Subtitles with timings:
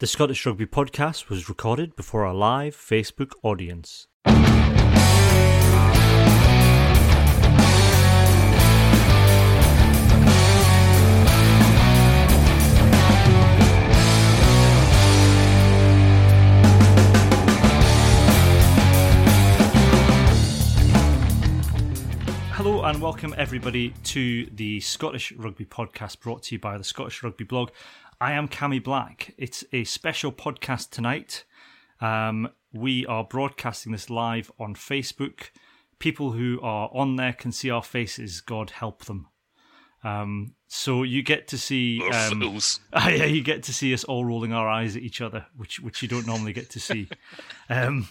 [0.00, 4.06] The Scottish Rugby podcast was recorded before a live Facebook audience.
[22.54, 27.22] Hello and welcome everybody to the Scottish Rugby podcast brought to you by the Scottish
[27.22, 27.70] Rugby blog.
[28.22, 29.32] I am Cammy Black.
[29.38, 31.44] It's a special podcast tonight.
[32.02, 35.48] Um, we are broadcasting this live on Facebook.
[35.98, 38.42] People who are on there can see our faces.
[38.42, 39.28] God help them.
[40.04, 42.42] Um, so you get to see, um,
[42.94, 46.02] yeah, you get to see us all rolling our eyes at each other, which which
[46.02, 47.08] you don't normally get to see.
[47.70, 48.08] um,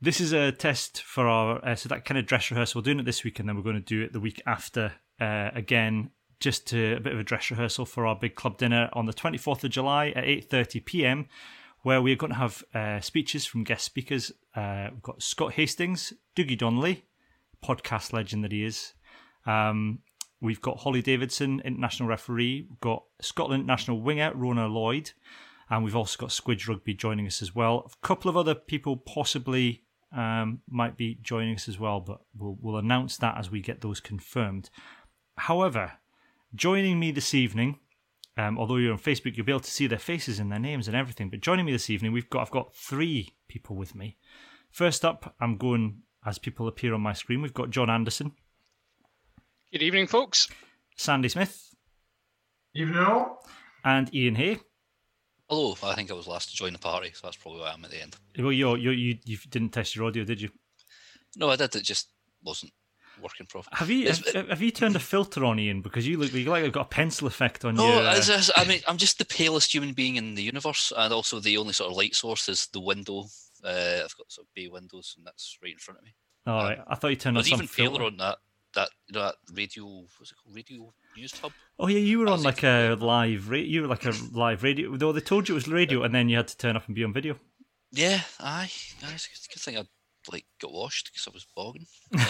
[0.00, 2.80] this is a test for our uh, so that kind of dress rehearsal.
[2.80, 4.94] We're doing it this week, and then we're going to do it the week after
[5.20, 8.90] uh, again, just to, a bit of a dress rehearsal for our big club dinner
[8.92, 11.26] on the twenty fourth of July at eight thirty p.m.
[11.82, 14.32] Where we're going to have uh, speeches from guest speakers.
[14.56, 17.04] Uh, we've got Scott Hastings, Dougie Donnelly,
[17.64, 18.94] podcast legend that he is.
[19.46, 20.00] Um,
[20.40, 22.66] we've got Holly Davidson, international referee.
[22.68, 25.12] We've got Scotland national winger Rona Lloyd,
[25.70, 27.88] and we've also got Squidge Rugby joining us as well.
[28.02, 32.58] A couple of other people possibly um, might be joining us as well, but we'll,
[32.60, 34.70] we'll announce that as we get those confirmed.
[35.36, 35.92] However,
[36.56, 37.78] joining me this evening,
[38.36, 40.88] um, although you're on Facebook, you'll be able to see their faces and their names
[40.88, 41.30] and everything.
[41.30, 44.16] But joining me this evening, we've got I've got three people with me.
[44.70, 47.40] First up, I'm going as people appear on my screen.
[47.40, 48.32] We've got John Anderson,
[49.72, 50.48] Good evening, folks.
[50.96, 51.74] Sandy Smith,
[52.74, 53.44] Evening all.
[53.84, 54.58] and Ian Hay.
[55.48, 57.84] Hello, I think I was last to join the party, so that's probably why I'm
[57.84, 58.16] at the end.
[58.38, 60.50] Well, you you you you didn't test your audio, did you?
[61.36, 61.74] No, I did.
[61.76, 62.08] It just
[62.42, 62.72] wasn't
[63.22, 63.46] working.
[63.72, 66.64] Have you It's- have, you turned a filter on Ian because you look you like
[66.64, 68.02] you've got a pencil effect on No, your.
[68.06, 71.56] uh, I mean, I'm just the palest human being in the universe, and also the
[71.58, 73.26] only sort of light source is the window.
[73.64, 76.14] Uh, I've got sort of bay windows, and that's right in front of me.
[76.46, 77.90] all right, I thought you turned on was some even filter.
[77.98, 78.38] paler on that
[78.74, 79.84] that you know that radio.
[80.18, 80.54] What's it called?
[80.54, 81.52] Radio News Hub.
[81.78, 83.48] Oh yeah, you were on like a live.
[83.50, 84.96] Ra- you were like a live radio.
[84.96, 86.94] Though they told you it was radio, and then you had to turn up and
[86.94, 87.38] be on video.
[87.92, 89.28] Yeah, aye, guys.
[89.52, 89.86] Good thing I
[90.32, 91.86] like got washed because I was bogging.
[92.12, 92.20] Um,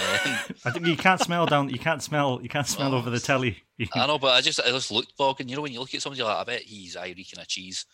[0.64, 1.68] I think you can't smell down.
[1.68, 2.40] You can't smell.
[2.42, 3.62] You can't smell Oh, over the telly.
[3.94, 5.48] I know, but I just I just looked bogging.
[5.48, 7.46] You know, when you look at somebody, you're like, I bet he's eye reeking of
[7.48, 7.84] cheese.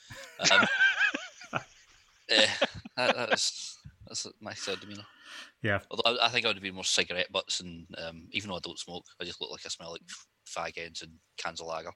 [0.51, 0.67] Um,
[2.31, 2.47] eh,
[2.97, 5.05] that, that's that's my sad demeanour.
[5.63, 5.81] yeah.
[5.91, 8.57] Although I, I think I would have been more cigarette butts, and um, even though
[8.57, 10.03] I don't smoke, I just look like I smell like
[10.49, 11.93] fag ends and cans of lager.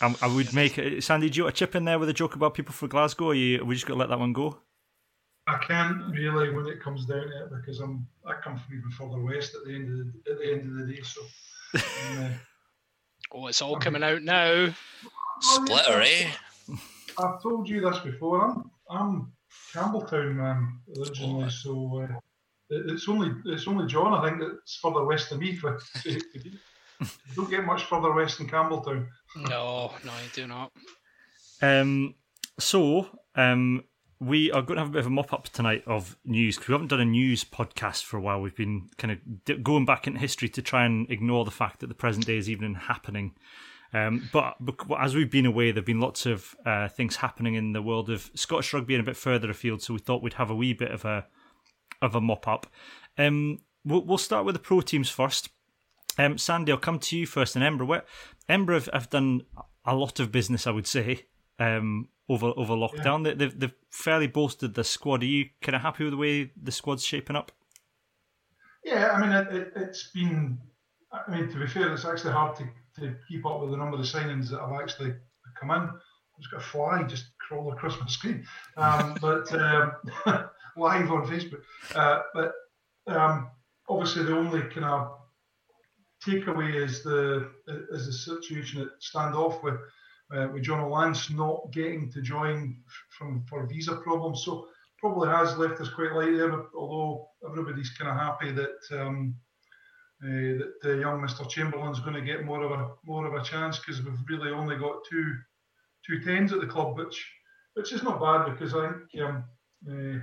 [0.00, 1.30] I, I would make Sandy.
[1.30, 3.26] Do you want a chip in there with a joke about people for Glasgow?
[3.26, 4.58] Or you, are we just gonna let that one go?
[5.46, 8.90] I can't really when it comes down to it because I'm I come from even
[8.90, 11.02] further west at the end of the, at the end of the day.
[11.02, 11.20] So
[11.74, 12.28] um, uh,
[13.36, 14.72] Oh, it's all coming out now.
[15.40, 16.30] Splitter, eh?
[17.18, 18.42] I've told you this before.
[18.44, 19.32] I'm I'm
[19.72, 21.48] Campbeltown man originally, Oh.
[21.48, 22.16] so uh,
[22.70, 25.56] it- it's only it's only John I think that's further west than me.
[25.56, 25.78] For,
[27.34, 29.06] don't get much further west than Campbeltown.
[29.36, 30.72] No, no, you do not.
[31.60, 32.14] Um.
[32.60, 33.82] So, um,
[34.24, 36.68] we are going to have a bit of a mop up tonight of news because
[36.68, 38.40] we haven't done a news podcast for a while.
[38.40, 41.88] We've been kind of going back in history to try and ignore the fact that
[41.88, 43.34] the present day is even happening.
[43.92, 44.56] Um, but,
[44.98, 48.30] as we've been away, there've been lots of uh, things happening in the world of
[48.34, 49.82] Scottish rugby and a bit further afield.
[49.82, 51.26] So we thought we'd have a wee bit of a
[52.02, 52.66] of a mop up.
[53.16, 55.48] Um, we'll, we'll start with the pro teams first.
[56.18, 57.64] Um, Sandy, I'll come to you first, and.
[57.64, 58.02] Ember
[58.48, 59.42] Embra have, have done
[59.84, 61.26] a lot of business, I would say,
[61.58, 63.24] um, over over lockdown.
[63.24, 65.22] They, they've they've fairly bolstered the squad.
[65.22, 67.52] Are you kind of happy with the way the squad's shaping up?
[68.84, 70.58] Yeah, I mean it, it, it's been.
[71.12, 72.64] I mean to be fair, it's actually hard to,
[73.00, 75.14] to keep up with the number of signings that have actually
[75.60, 75.82] come in.
[75.82, 78.44] I've just got a fly just crawl across my screen,
[78.76, 79.92] um, but um,
[80.76, 81.62] live on Facebook.
[81.94, 82.52] Uh, but
[83.06, 83.50] um,
[83.88, 85.18] obviously, the only kind of
[86.26, 87.50] takeaway is the
[87.90, 89.76] is the situation at standoff with
[90.34, 92.82] uh, with John O'Lance not getting to join
[93.16, 94.44] from for visa problems.
[94.44, 94.68] So
[94.98, 96.52] probably has left us quite light there.
[96.74, 99.36] Although everybody's kind of happy that um,
[100.22, 103.78] uh, that young Mr Chamberlain's going to get more of a more of a chance
[103.78, 105.34] because we've really only got two
[106.06, 107.30] two tens at the club, which
[107.74, 109.44] which is not bad because I think um,
[109.88, 110.20] uh,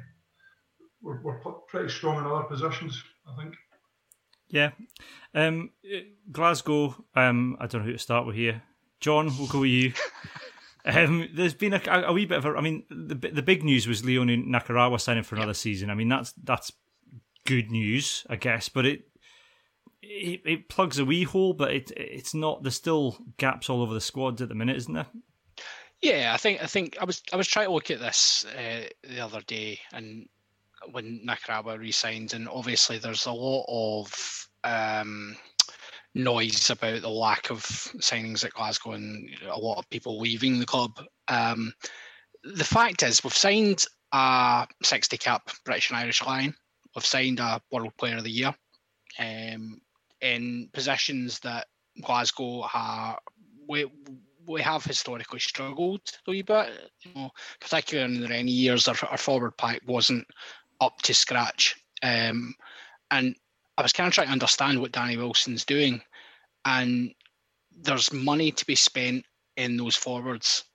[1.02, 3.04] we're, we're pretty strong in other positions.
[3.28, 3.56] I think.
[4.50, 4.72] Yeah.
[5.34, 5.72] Um,
[6.32, 6.96] Glasgow.
[7.16, 8.62] Um, I don't know who to start with here.
[9.02, 9.94] John, we'll go with you.
[10.84, 12.58] Um, there's been a, a wee bit of a.
[12.58, 15.90] I mean, the the big news was Leone Nakarawa signing for another season.
[15.90, 16.72] I mean, that's that's
[17.46, 19.04] good news, I guess, but it
[20.02, 22.64] it, it plugs a wee hole, but it it's not.
[22.64, 25.08] There's still gaps all over the squad at the minute, isn't there?
[26.02, 28.88] Yeah, I think I think I was I was trying to look at this uh,
[29.04, 30.28] the other day, and
[30.92, 35.38] when Nakarawa resigned, and obviously there's a lot of um,
[36.14, 40.66] noise about the lack of signings at Glasgow and a lot of people leaving the
[40.66, 41.00] club.
[41.28, 41.74] Um,
[42.44, 46.54] the fact is, we've signed a 60 cap British and Irish line.
[46.96, 48.54] We've signed a World Player of the Year
[49.20, 49.80] um,
[50.22, 51.68] in positions that
[52.02, 53.20] Glasgow are.
[53.68, 53.86] We,
[54.48, 58.88] we have historically struggled a wee bit, you know, particularly in the rainy years.
[58.88, 60.26] Our, our forward pack wasn't
[60.82, 62.54] up to scratch, um,
[63.12, 63.36] and
[63.82, 66.04] I was kind of trying to understand what Danny Wilson's doing,
[66.66, 67.16] and
[67.76, 69.26] there's money to be spent
[69.58, 70.66] in those forwards,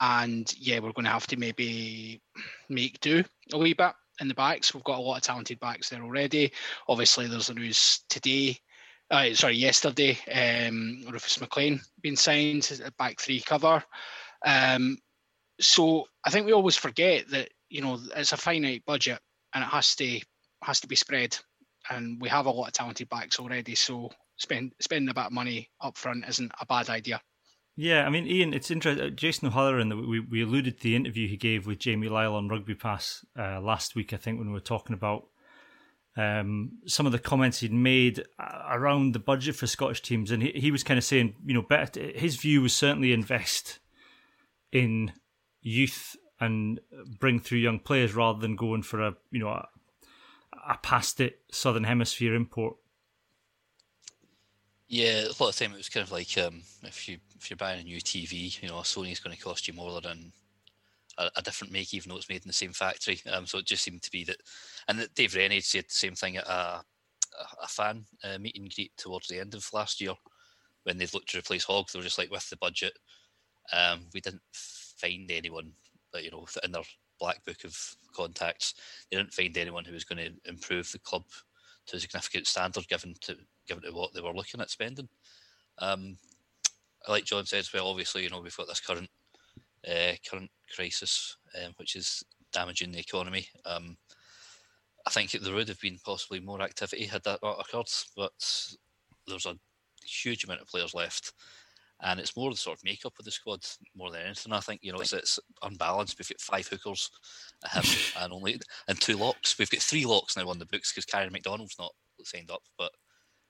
[0.00, 2.20] and yeah, we're going to have to maybe
[2.68, 3.22] make do
[3.52, 4.74] a wee bit in the backs.
[4.74, 6.50] We've got a lot of talented backs there already.
[6.88, 8.58] Obviously, there's the news today.
[9.08, 13.84] Uh, sorry, yesterday, um, Rufus McLean being signed back three cover.
[14.44, 14.98] Um,
[15.60, 19.20] so I think we always forget that you know it's a finite budget
[19.54, 20.20] and it has to
[20.64, 21.38] has to be spread
[21.90, 23.74] and we have a lot of talented backs already.
[23.74, 27.20] So spend spending a bit of money up front isn't a bad idea.
[27.74, 29.06] Yeah, I mean, Ian, it's interesting.
[29.06, 32.48] Uh, Jason O'Halloran, we, we alluded to the interview he gave with Jamie Lyall on
[32.48, 35.28] Rugby Pass uh, last week, I think, when we were talking about
[36.14, 40.30] um, some of the comments he'd made uh, around the budget for Scottish teams.
[40.30, 43.10] And he, he was kind of saying, you know, better, to, his view was certainly
[43.10, 43.78] invest
[44.70, 45.12] in
[45.62, 46.78] youth and
[47.18, 49.64] bring through young players rather than going for a, you know,
[50.68, 52.76] a, past it Southern Hemisphere import.
[54.88, 57.56] Yeah, a lot of time it was kind of like um, if you if you're
[57.56, 60.32] buying a new TV, you know, Sony's going to cost you more than
[61.18, 63.20] a, a, different make, even though it's made in the same factory.
[63.30, 64.36] Um, so it just seemed to be that,
[64.88, 66.82] and that Dave Rennie said the same thing at a,
[67.62, 70.12] a fan uh, meet and greet towards the end of last year
[70.84, 71.88] when they looked to replace Hogg.
[71.90, 72.92] They were just like, with the budget,
[73.72, 75.72] um, we didn't find anyone
[76.12, 76.82] that you know in their
[77.22, 77.78] black book of
[78.14, 78.74] contacts.
[79.10, 81.22] They didn't find anyone who was going to improve the club
[81.86, 83.36] to a significant standard, given to
[83.68, 85.08] given to what they were looking at spending.
[85.78, 86.18] Um,
[87.08, 89.08] like John said as well, obviously, you know, we've got this current
[89.88, 93.46] uh, current crisis, um, which is damaging the economy.
[93.64, 93.96] Um,
[95.06, 98.32] I think there would have been possibly more activity had that not occurred, but
[99.26, 99.56] there's a
[100.04, 101.32] huge amount of players left
[102.02, 103.64] and it's more the sort of makeup of the squad
[103.96, 104.52] more than anything.
[104.52, 106.18] I think you know it's, it's unbalanced.
[106.18, 107.10] We've got five hookers
[107.74, 107.82] um,
[108.22, 109.58] and only and two locks.
[109.58, 111.92] We've got three locks now on the books because Kiran McDonald's not
[112.24, 112.92] signed up, but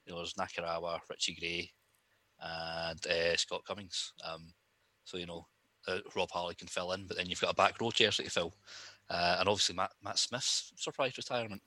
[0.06, 1.70] you know there's Nakarawa, Richie Gray,
[2.40, 4.12] and uh, Scott Cummings.
[4.31, 4.52] Um,
[5.05, 5.46] so you know
[5.88, 8.31] uh, Rob Harley can fill in, but then you've got a back row jersey to
[8.31, 8.55] fill,
[9.08, 11.62] uh, and obviously Matt Matt Smith's surprise retirement.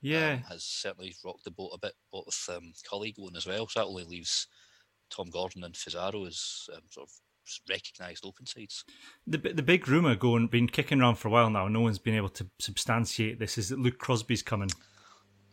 [0.00, 1.92] Yeah, um, has certainly rocked the boat a bit.
[2.10, 4.46] What with um, colleague going as well, so that only leaves
[5.10, 7.12] Tom Gordon and Fusaro as um, sort of
[7.68, 8.84] recognised open sides.
[9.26, 11.68] The the big rumor going been kicking around for a while now.
[11.68, 13.58] No one's been able to substantiate this.
[13.58, 14.70] Is that Luke Crosby's coming?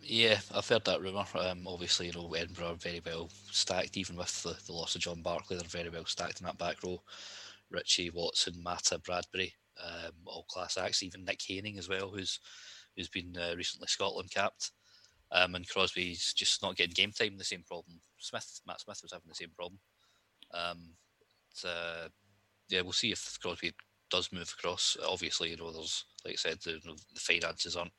[0.02, 1.26] Yeah, I've heard that rumor.
[1.36, 5.02] Um, obviously, you know Edinburgh are very well stacked, even with the, the loss of
[5.02, 5.58] John Barclay.
[5.58, 7.02] They're very well stacked in that back row.
[7.70, 11.04] Richie Watson, Mata, Bradbury, um, all class acts.
[11.04, 12.40] Even Nick Haining as well, who's
[12.96, 14.72] who's been uh, recently Scotland capped.
[15.32, 17.38] Um, and Crosby's just not getting game time.
[17.38, 18.00] The same problem.
[18.20, 19.80] Smith, Matt Smith was having the same problem.
[20.54, 20.96] Um,
[21.66, 22.10] uh,
[22.70, 23.74] yeah, we'll see if Crosby
[24.10, 24.98] does move across.
[25.08, 27.94] Obviously, you know, there's like I said, the, you know, the finances aren't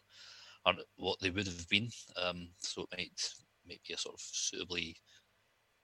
[0.65, 1.91] aren't what they would have been.
[2.17, 3.33] Um, so it might
[3.67, 4.97] might be a sort of suitably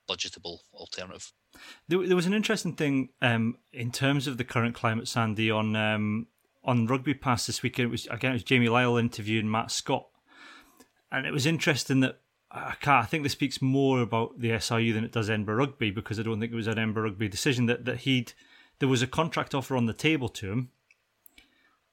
[0.09, 1.33] budgetable alternative.
[1.89, 5.77] There, there was an interesting thing um, in terms of the current climate, Sandy, on
[5.77, 6.27] um,
[6.63, 7.87] on Rugby Pass this weekend.
[7.89, 10.07] It was again it was Jamie Lyall interviewing Matt Scott,
[11.11, 12.21] and it was interesting that
[12.55, 13.03] I, can't.
[13.03, 16.23] I think this speaks more about the SRU than it does Edinburgh Rugby because I
[16.23, 18.33] don't think it was an Edinburgh Rugby decision that that he'd
[18.79, 20.71] there was a contract offer on the table to him,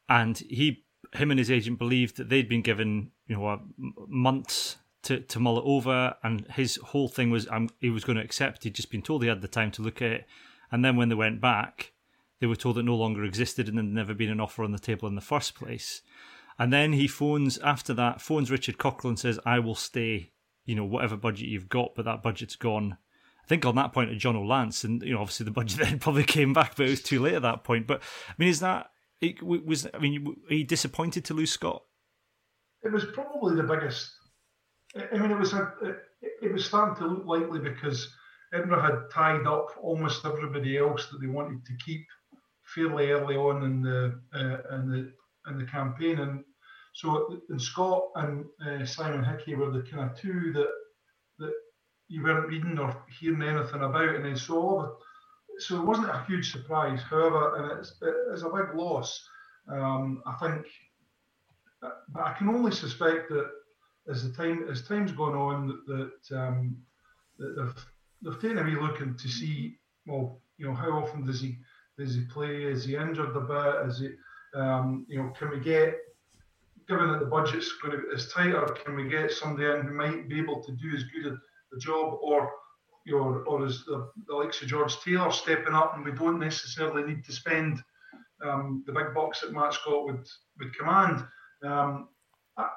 [0.08, 3.62] and he him and his agent believed that they'd been given you know
[4.08, 8.18] months to, to mull it over, and his whole thing was um, he was going
[8.18, 8.64] to accept.
[8.64, 10.28] He'd just been told he had the time to look at it,
[10.72, 11.92] and then when they went back,
[12.42, 14.80] they were told it no longer existed and there'd never been an offer on the
[14.80, 16.02] table in the first place.
[16.58, 20.32] And then he phones after that, phones Richard Cockerill and says, I will stay,
[20.66, 22.98] you know, whatever budget you've got, but that budget's gone.
[23.44, 26.00] I think on that point to John O'Lance, and you know, obviously the budget then
[26.00, 27.88] probably came back, but it was too late at that point.
[27.88, 29.88] But I mean, is that it was?
[29.94, 31.84] I mean, are you disappointed to lose Scott?
[32.84, 34.12] It was probably the biggest.
[34.96, 35.96] I mean, it was a, it,
[36.42, 38.14] it was starting to look likely because
[38.54, 42.06] Edinburgh had tied up almost everybody else that they wanted to keep
[42.66, 45.14] fairly early on in the uh, in the
[45.50, 46.44] in the campaign, and
[46.94, 50.70] so and Scott and uh, Simon Hickey were the kind of two that
[51.40, 51.54] that
[52.08, 54.98] you weren't reading or hearing anything about, and then so
[55.60, 57.02] so it wasn't a huge surprise.
[57.02, 59.24] However, and it's it's a big loss.
[59.68, 60.66] Um, I think,
[61.82, 63.50] but I can only suspect that
[64.10, 66.78] as the time as time's gone on, that, that, um,
[67.38, 67.86] that they've
[68.22, 71.58] they've taken a wee look to see well, you know, how often does he
[71.98, 72.64] does he play?
[72.64, 73.88] Is he injured a bit?
[73.88, 74.10] Is he,
[74.60, 75.96] um, you know, can we get
[76.92, 80.28] given that the budget's going to is tighter, can we get somebody in who might
[80.28, 81.34] be able to do as good
[81.74, 82.52] a, job, or
[83.06, 86.38] you know, or is the, the likes of George Taylor stepping up, and we don't
[86.38, 87.82] necessarily need to spend
[88.46, 90.28] um, the big bucks that Matt Scott would
[90.60, 91.26] would command.
[91.64, 92.10] Um,
[92.58, 92.68] I,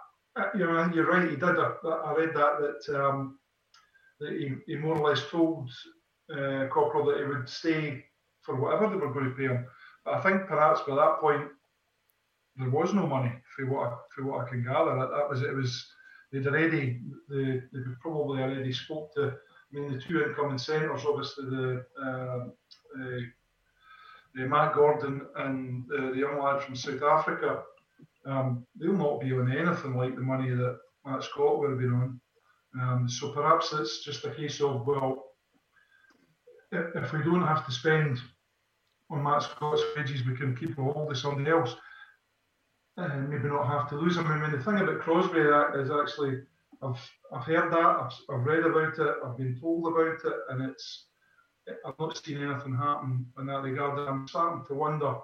[0.55, 1.29] you know, you're right.
[1.29, 1.59] He did.
[1.59, 3.39] I read that that um,
[4.21, 5.71] that he, he, more or less told
[6.33, 8.05] uh, that he would stay
[8.43, 9.67] for whatever they were going to pay him.
[10.05, 11.49] But I think perhaps by that point
[12.57, 14.97] there was no money for what I, for what I can gather.
[14.97, 15.55] That, that was it.
[15.55, 15.87] Was
[16.33, 19.33] they'd already they they probably already spoke to.
[19.33, 23.21] I mean, the two incoming centres, obviously the, uh, uh,
[24.35, 27.63] the Matt Gordon and uh, the young lad from South Africa.
[28.25, 31.93] Um, they'll not be on anything like the money that Matt Scott would have been
[31.93, 32.21] on.
[32.81, 35.25] Um, so perhaps it's just a case of well,
[36.73, 38.21] if, we don't have to spend
[39.11, 41.75] on Matt Scott's wages, we can keep a hold of somebody else
[42.97, 44.27] and maybe not have to lose him.
[44.27, 46.43] I mean, the thing about Crosby is actually,
[46.83, 50.63] I've I've heard that, I've, I've read about it, I've been told about it, and
[50.63, 51.07] it's
[51.87, 53.99] I've not seen anything happen in that regard.
[53.99, 55.17] I'm starting to wonder,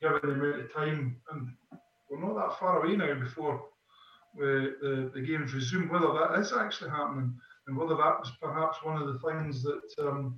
[0.00, 1.48] given the amount of time, and
[2.10, 3.62] we're not that far away now before
[4.36, 7.34] the, the, the games resume, whether that is actually happening,
[7.66, 10.36] and whether that was perhaps one of the things that um,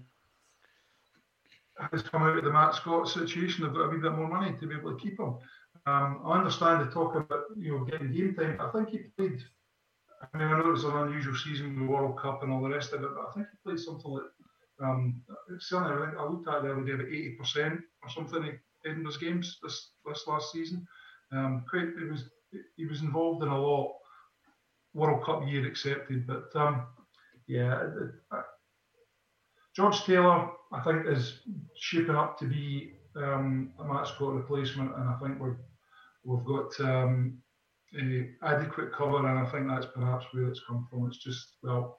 [1.93, 3.65] has come out of the Matt Scott situation.
[3.65, 5.37] They've got a wee bit more money to be able to keep him.
[5.87, 8.59] Um, I understand the talk about you know getting game time.
[8.61, 9.43] I think he played.
[10.33, 12.63] I mean, I know it was an unusual season with the World Cup and all
[12.63, 14.23] the rest of it, but I think he played something like
[14.83, 15.23] um,
[15.59, 18.59] certainly I, think I looked at it the other day about eighty percent or something
[18.85, 20.87] in those games this this last season.
[21.33, 22.25] Um, quite, it was
[22.77, 23.95] he was involved in a lot.
[24.95, 26.87] World Cup year accepted, but um,
[27.47, 27.83] yeah,
[28.31, 28.43] uh,
[29.75, 31.41] George Taylor I think is
[31.77, 35.57] shaping up to be um, a Matt Scott replacement, and I think we're
[36.25, 37.39] We've got um,
[38.43, 41.07] adequate cover, and I think that's perhaps where it's come from.
[41.07, 41.99] It's just well,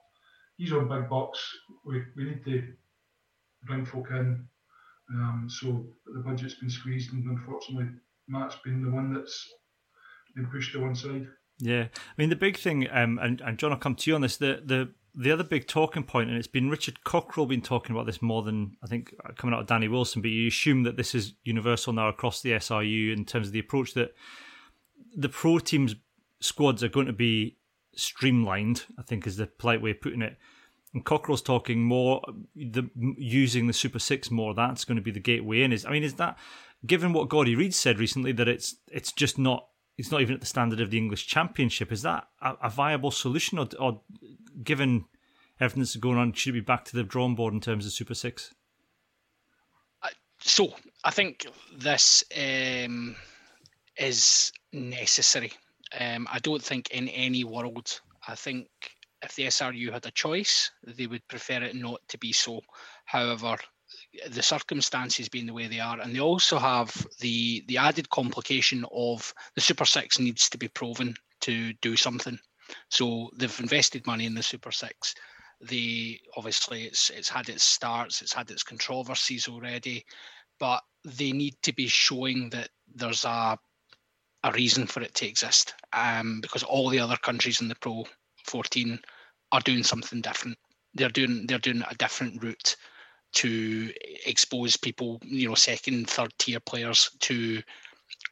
[0.56, 1.40] he's on big bucks.
[1.84, 2.72] We we need to
[3.64, 4.46] bring folk in,
[5.14, 7.88] um, so the budget's been squeezed, and unfortunately,
[8.28, 9.48] Matt's been the one that's
[10.34, 11.26] been pushed to one side.
[11.58, 14.20] Yeah, I mean the big thing, um, and, and John, I'll come to you on
[14.20, 14.36] this.
[14.36, 18.04] The the the other big talking point, and it's been Richard Cockerill been talking about
[18.04, 20.96] this more than I think uh, coming out of Danny Wilson, but you assume that
[20.96, 24.14] this is universal now across the SRU in terms of the approach that
[25.16, 25.94] the pro teams
[26.40, 27.56] squads are going to be
[27.94, 28.84] streamlined.
[28.98, 30.36] I think is the polite way of putting it.
[30.92, 32.22] And Cockerill's talking more
[32.54, 34.54] the using the Super Six more.
[34.54, 35.72] That's going to be the gateway in.
[35.72, 36.36] Is I mean, is that
[36.86, 40.40] given what Gordy Reid said recently that it's it's just not it's not even at
[40.40, 41.90] the standard of the English Championship.
[41.90, 44.00] Is that a, a viable solution, or, or,
[44.62, 45.06] given
[45.60, 48.14] everything that's going on, should be back to the drawing board in terms of Super
[48.14, 48.52] Six?
[50.38, 53.16] So I think this um,
[53.96, 55.52] is necessary.
[55.98, 58.00] Um, I don't think in any world.
[58.28, 58.68] I think
[59.22, 62.60] if the SRU had a choice, they would prefer it not to be so.
[63.06, 63.56] However,
[64.28, 68.84] the circumstances being the way they are, and they also have the the added complication
[68.92, 72.38] of the Super Six needs to be proven to do something.
[72.90, 75.14] So they've invested money in the Super Six.
[75.60, 80.04] They obviously it's it's had its starts, it's had its controversies already,
[80.58, 83.58] but they need to be showing that there's a
[84.44, 85.74] a reason for it to exist.
[85.92, 88.04] Um, because all the other countries in the Pro
[88.46, 88.98] 14
[89.52, 90.58] are doing something different.
[90.94, 92.76] They're doing they're doing a different route
[93.36, 93.92] to
[94.24, 97.62] expose people, you know, second, third tier players to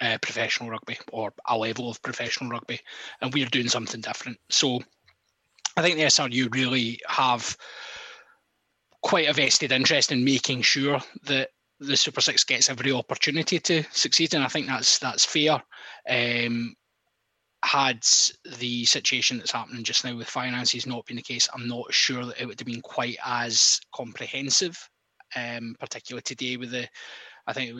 [0.01, 2.81] uh, professional rugby or a level of professional rugby,
[3.21, 4.39] and we're doing something different.
[4.49, 4.81] So
[5.77, 7.57] I think the SRU really have
[9.03, 13.83] quite a vested interest in making sure that the Super Six gets every opportunity to
[13.91, 15.63] succeed, and I think that's that's fair.
[16.09, 16.75] Um,
[17.63, 18.05] had
[18.59, 22.27] the situation that's happening just now with finances not been the case, I'm not sure
[22.27, 24.79] that it would have been quite as comprehensive
[25.37, 26.89] um, particularly today with the
[27.47, 27.79] I think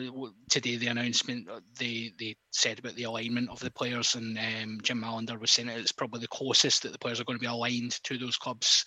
[0.49, 4.79] today the announcement uh, they they said about the alignment of the players and um,
[4.83, 7.47] Jim Mallinder was saying it's probably the closest that the players are going to be
[7.47, 8.85] aligned to those clubs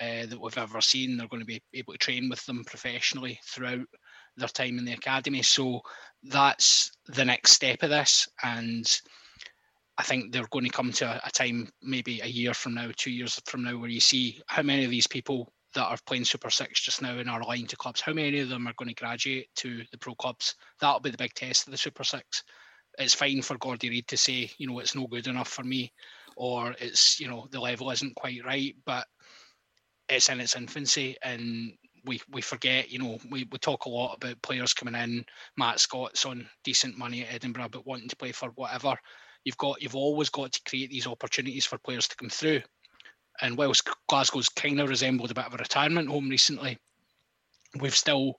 [0.00, 1.16] uh, that we've ever seen.
[1.16, 3.86] They're going to be able to train with them professionally throughout
[4.36, 5.42] their time in the academy.
[5.42, 5.80] So
[6.22, 8.86] that's the next step of this, and
[9.98, 12.90] I think they're going to come to a, a time maybe a year from now,
[12.96, 16.24] two years from now, where you see how many of these people that are playing
[16.24, 18.00] Super Six just now and are aligned to clubs.
[18.00, 20.54] How many of them are going to graduate to the pro clubs?
[20.80, 22.42] That'll be the big test of the Super Six.
[22.98, 25.92] It's fine for Gordy Reid to say, you know, it's no good enough for me,
[26.36, 29.06] or it's, you know, the level isn't quite right, but
[30.08, 31.72] it's in its infancy and
[32.04, 35.24] we we forget, you know, we, we talk a lot about players coming in.
[35.56, 38.94] Matt Scott's on decent money at Edinburgh, but wanting to play for whatever.
[39.44, 42.62] You've got you've always got to create these opportunities for players to come through.
[43.42, 46.78] And whilst Glasgow's kind of resembled a bit of a retirement home recently,
[47.80, 48.38] we've still,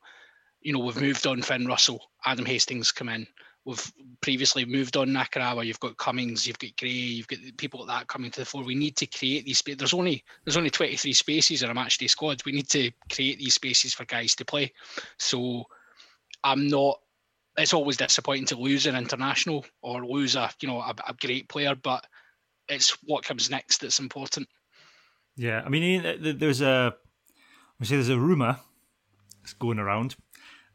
[0.61, 3.27] you know, we've moved on Finn Russell, Adam Hastings come in.
[3.63, 3.91] We've
[4.21, 5.65] previously moved on Nakarawa.
[5.65, 8.63] You've got Cummings, you've got Gray, you've got people like that coming to the fore.
[8.63, 9.77] We need to create these spaces.
[9.77, 12.41] There's only there's only 23 spaces in a matchday squad.
[12.43, 14.73] We need to create these spaces for guys to play.
[15.19, 15.65] So
[16.43, 16.99] I'm not.
[17.57, 21.47] It's always disappointing to lose an international or lose a you know a, a great
[21.47, 22.07] player, but
[22.67, 24.47] it's what comes next that's important.
[25.41, 26.93] Yeah, I mean, there's a,
[27.81, 28.59] I say there's a rumor
[29.57, 30.15] going around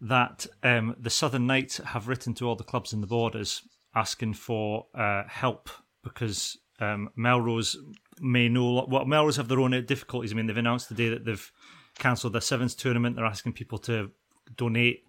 [0.01, 3.63] that um, the Southern Knights have written to all the clubs in the borders
[3.95, 5.71] asking for uh, help
[6.03, 7.77] because um, Melrose
[8.21, 8.85] may know.
[8.91, 10.33] Well, Melrose have their own difficulties.
[10.33, 11.53] I mean, they've announced today that they've
[12.01, 13.15] cancelled their sevens tournament.
[13.15, 14.11] They're asking people to
[14.57, 15.05] donate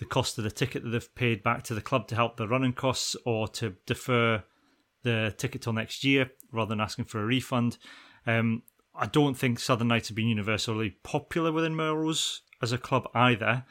[0.00, 2.48] the cost of the ticket that they've paid back to the club to help the
[2.48, 4.42] running costs or to defer
[5.04, 7.78] the ticket till next year rather than asking for a refund.
[8.26, 8.64] Um,
[8.98, 13.64] I don't think Southern Knights have been universally popular within Melrose as a club either.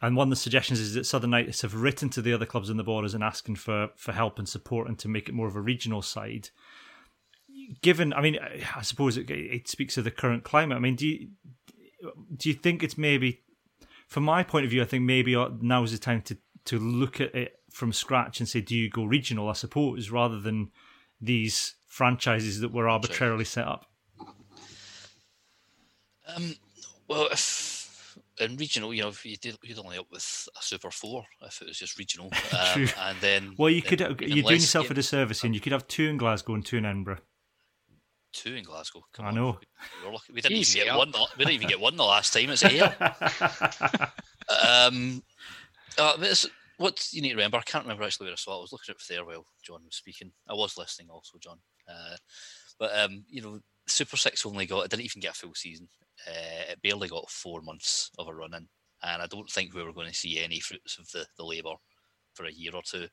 [0.00, 2.70] And one of the suggestions is that Southern Knights have written to the other clubs
[2.70, 5.48] in the borders and asking for, for help and support and to make it more
[5.48, 6.50] of a regional side.
[7.82, 8.38] Given, I mean,
[8.74, 10.76] I suppose it, it speaks to the current climate.
[10.76, 11.28] I mean, do you,
[12.36, 13.42] do you think it's maybe,
[14.08, 17.20] from my point of view, I think maybe now is the time to, to look
[17.20, 20.70] at it from scratch and say, do you go regional, I suppose, rather than
[21.20, 23.86] these franchises that were arbitrarily set up?
[26.34, 26.54] Um,
[27.08, 31.24] well, if in regional, you know, you did, you'd only up with a Super Four
[31.42, 34.86] if it was just regional, um, and then well, you could in, you're doing yourself
[34.86, 37.18] game, a disservice, and you could have two in Glasgow and two in Edinburgh.
[38.32, 39.02] Two in Glasgow.
[39.12, 39.34] Come I on.
[39.34, 39.58] know.
[40.04, 41.12] We, we didn't Easy even get one.
[41.36, 42.48] We didn't even get one the last time.
[42.48, 42.94] It's here.
[44.64, 45.22] um,
[45.98, 46.34] uh,
[46.78, 48.58] what you need to remember, I can't remember actually where I saw it.
[48.58, 50.32] I was looking at it there while John was speaking.
[50.48, 51.58] I was listening also, John.
[51.86, 52.16] Uh,
[52.78, 54.84] but um, you know, Super Six only got.
[54.84, 55.88] It didn't even get a full season.
[56.26, 58.68] Uh, it barely got four months of a run in,
[59.02, 61.74] and I don't think we were going to see any fruits of the, the labour
[62.34, 63.08] for a year or two.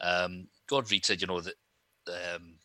[0.00, 1.54] Um, Reid said, you know, that
[2.08, 2.56] um,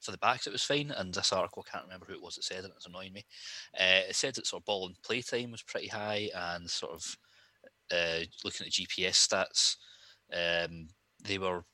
[0.00, 2.34] for the backs it was fine, and this article, I can't remember who it was
[2.34, 3.24] that said it, it's annoying me.
[3.78, 6.92] Uh, it said that sort of ball and play time was pretty high, and sort
[6.92, 7.16] of
[7.90, 9.76] uh, looking at GPS stats,
[10.32, 10.88] um,
[11.22, 11.64] they were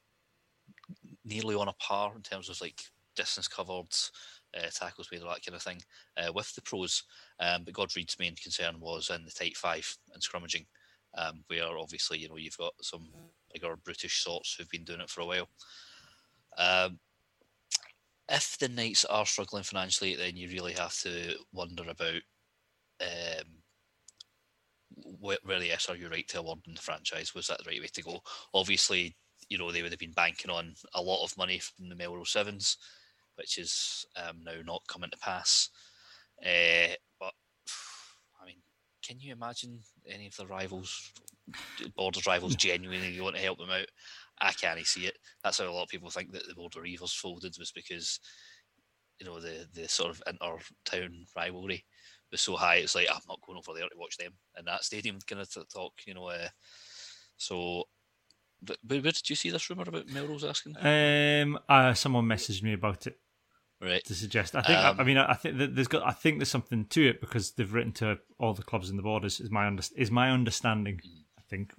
[1.25, 2.81] nearly on a par in terms of like
[3.17, 3.93] distance covered,
[4.57, 5.81] uh, tackles all that kind of thing
[6.17, 7.05] uh, with the pros.
[7.39, 10.67] Um, but Gordy Reid's main concern was in the tight five and scrummaging,
[11.17, 13.09] um, where obviously you know you've got some
[13.53, 15.49] bigger British sorts who've been doing it for a while.
[16.59, 16.99] Um,
[18.29, 22.23] if the Knights are struggling financially, then you really have to wonder about
[23.01, 23.47] um,
[25.21, 28.03] where, where the SRU right to awarding the franchise was that the right way to
[28.03, 28.21] go.
[28.55, 29.17] Obviously,
[29.49, 32.31] you know they would have been banking on a lot of money from the Melrose
[32.31, 32.77] Sevens
[33.41, 35.71] which is um, now not coming to pass.
[36.45, 37.33] Uh, but
[38.41, 38.59] I mean,
[39.03, 41.11] can you imagine any of the rivals,
[41.97, 43.87] Borders rivals, genuinely want to help them out?
[44.43, 45.17] I can't see it.
[45.43, 48.21] That's how a lot of people think that the Border Reivers folded was because
[49.19, 51.85] you know the the sort of inter town rivalry
[52.31, 52.77] was so high.
[52.77, 55.19] It's like I'm not going over there to watch them in that stadium.
[55.27, 56.27] Kind of talk, you know.
[56.27, 56.49] Uh,
[57.39, 57.85] so
[58.63, 60.77] but where did you see this rumor about Melrose asking?
[60.79, 63.19] Um, uh, someone messaged me about it
[63.81, 64.55] right to suggest.
[64.55, 64.79] I think.
[64.79, 66.07] Um, I, mean, I think that there's got.
[66.07, 69.03] I think there's something to it because they've written to all the clubs in the
[69.03, 69.41] borders.
[69.41, 71.01] Is my under, is my understanding.
[71.39, 71.73] I think.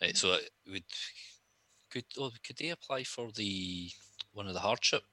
[0.00, 0.16] Right.
[0.16, 0.38] So
[0.70, 0.84] would
[1.90, 3.90] could oh, could they apply for the
[4.32, 5.04] one of the hardship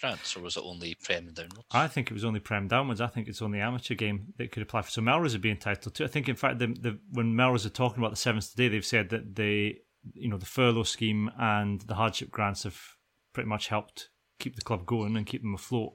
[0.00, 1.66] grants, or was it only prem downwards?
[1.70, 3.00] I think it was only prem downwards.
[3.00, 4.90] I think it's only amateur game that could apply for.
[4.90, 6.04] So Melrose would be entitled to.
[6.04, 8.84] I think, in fact, the, the when Melrose are talking about the sevens today, they've
[8.84, 9.80] said that they,
[10.14, 12.80] you know, the furlough scheme and the hardship grants have
[13.34, 14.08] pretty much helped
[14.40, 15.94] keep the club going and keep them afloat.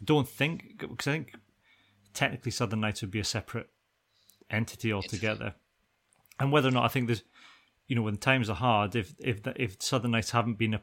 [0.00, 1.34] I don't think because I think
[2.14, 3.68] technically Southern Knights would be a separate
[4.50, 5.54] entity altogether.
[6.38, 7.22] And whether or not I think there's,
[7.86, 10.82] you know, when times are hard, if if if Southern Knights haven't been a,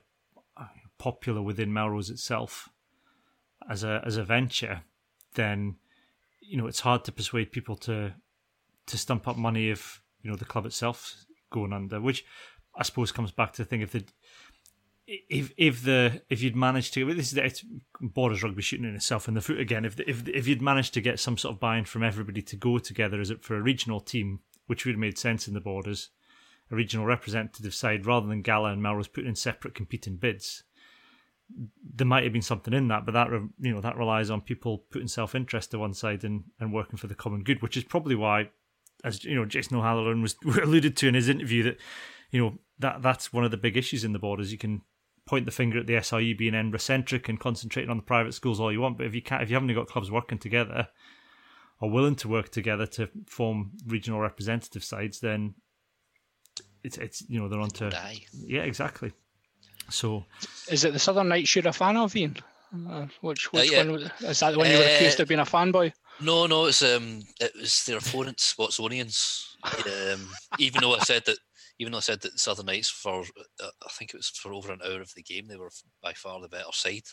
[0.98, 2.70] popular within Melrose itself
[3.70, 4.82] as a as a venture,
[5.36, 5.78] then
[6.42, 8.14] you know it's hard to persuade people to
[8.86, 12.26] to stump up money if you know the club itself going under, which
[12.76, 14.04] I suppose comes back to the thing if the
[15.10, 17.66] if if the if you'd managed to this is it's
[18.00, 19.86] borders rugby shooting in itself in the foot again.
[19.86, 22.78] If if if you'd managed to get some sort of buy-in from everybody to go
[22.78, 26.10] together as it for a regional team which would have made sense in the borders
[26.72, 30.64] a regional representative side rather than Gala and Melrose putting in separate competing bids
[31.96, 34.86] there might have been something in that but that you know that relies on people
[34.92, 38.14] putting self-interest to one side and and working for the common good which is probably
[38.14, 38.48] why
[39.04, 41.78] as you know Jason O'Halloran was alluded to in his interview that
[42.32, 44.52] you know that that's one of the big issues in the borders.
[44.52, 44.82] You can
[45.30, 48.60] point the finger at the SRU being Edinburgh centric and concentrating on the private schools
[48.60, 50.88] all you want, but if you can't, if you haven't got clubs working together
[51.80, 55.54] or willing to work together to form regional representative sides, then
[56.84, 57.92] it's it's you know they're on to
[58.34, 59.12] yeah exactly.
[59.90, 60.26] So,
[60.68, 62.38] is it the Southern Knights you're a fan of, Ian?
[62.90, 63.88] Uh, which which uh, yeah.
[63.88, 65.94] one is that the one you were uh, accused of being a fanboy?
[66.22, 69.46] No, no, it's um, it was their opponents, Watsonians.
[69.64, 71.38] um, even though I said that
[71.80, 74.72] even though I said that Southern Knights for uh, I think it was for over
[74.72, 75.72] an hour of the game they were
[76.04, 77.04] by far the better side.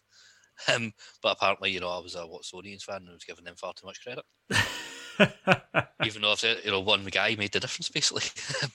[0.75, 3.57] Um, but apparently, you know, I was a Watsonians fan and I was giving them
[3.57, 4.25] far too much credit.
[6.03, 8.23] even though I've said, you know, one guy made the difference basically.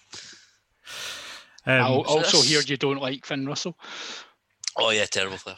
[1.65, 3.75] um, I also so heard you don't like Finn Russell.
[4.77, 5.57] Oh yeah, terrible player.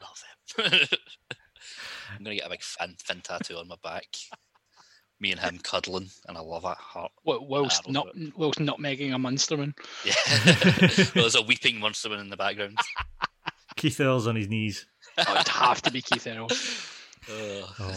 [0.00, 0.22] Love
[0.56, 0.88] him.
[2.16, 4.06] I'm gonna get a big Finn, Finn tattoo on my back
[5.20, 6.76] me and him cuddling, and I love it.
[6.76, 7.12] Heart.
[7.24, 8.36] whilst not it.
[8.36, 9.74] whilst not making a monsterman.
[10.04, 10.14] Yeah,
[11.14, 12.78] well, there's a weeping monsterman in the background.
[13.76, 14.86] Keith Earls on his knees.
[15.18, 16.92] Oh, it'd have to be Keith Earls.
[17.28, 17.92] Oh.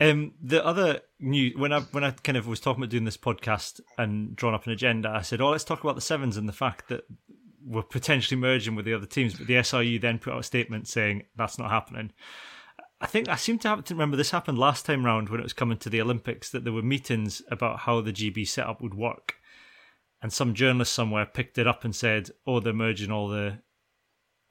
[0.00, 3.16] Um, the other new when I when I kind of was talking about doing this
[3.16, 6.48] podcast and drawing up an agenda, I said, "Oh, let's talk about the sevens and
[6.48, 7.02] the fact that
[7.66, 10.86] we're potentially merging with the other teams." But the SRU then put out a statement
[10.86, 12.12] saying that's not happening.
[13.00, 15.44] I think I seem to have to remember this happened last time round when it
[15.44, 18.94] was coming to the Olympics that there were meetings about how the GB setup would
[18.94, 19.36] work,
[20.20, 23.62] and some journalist somewhere picked it up and said, "Oh, they're merging all the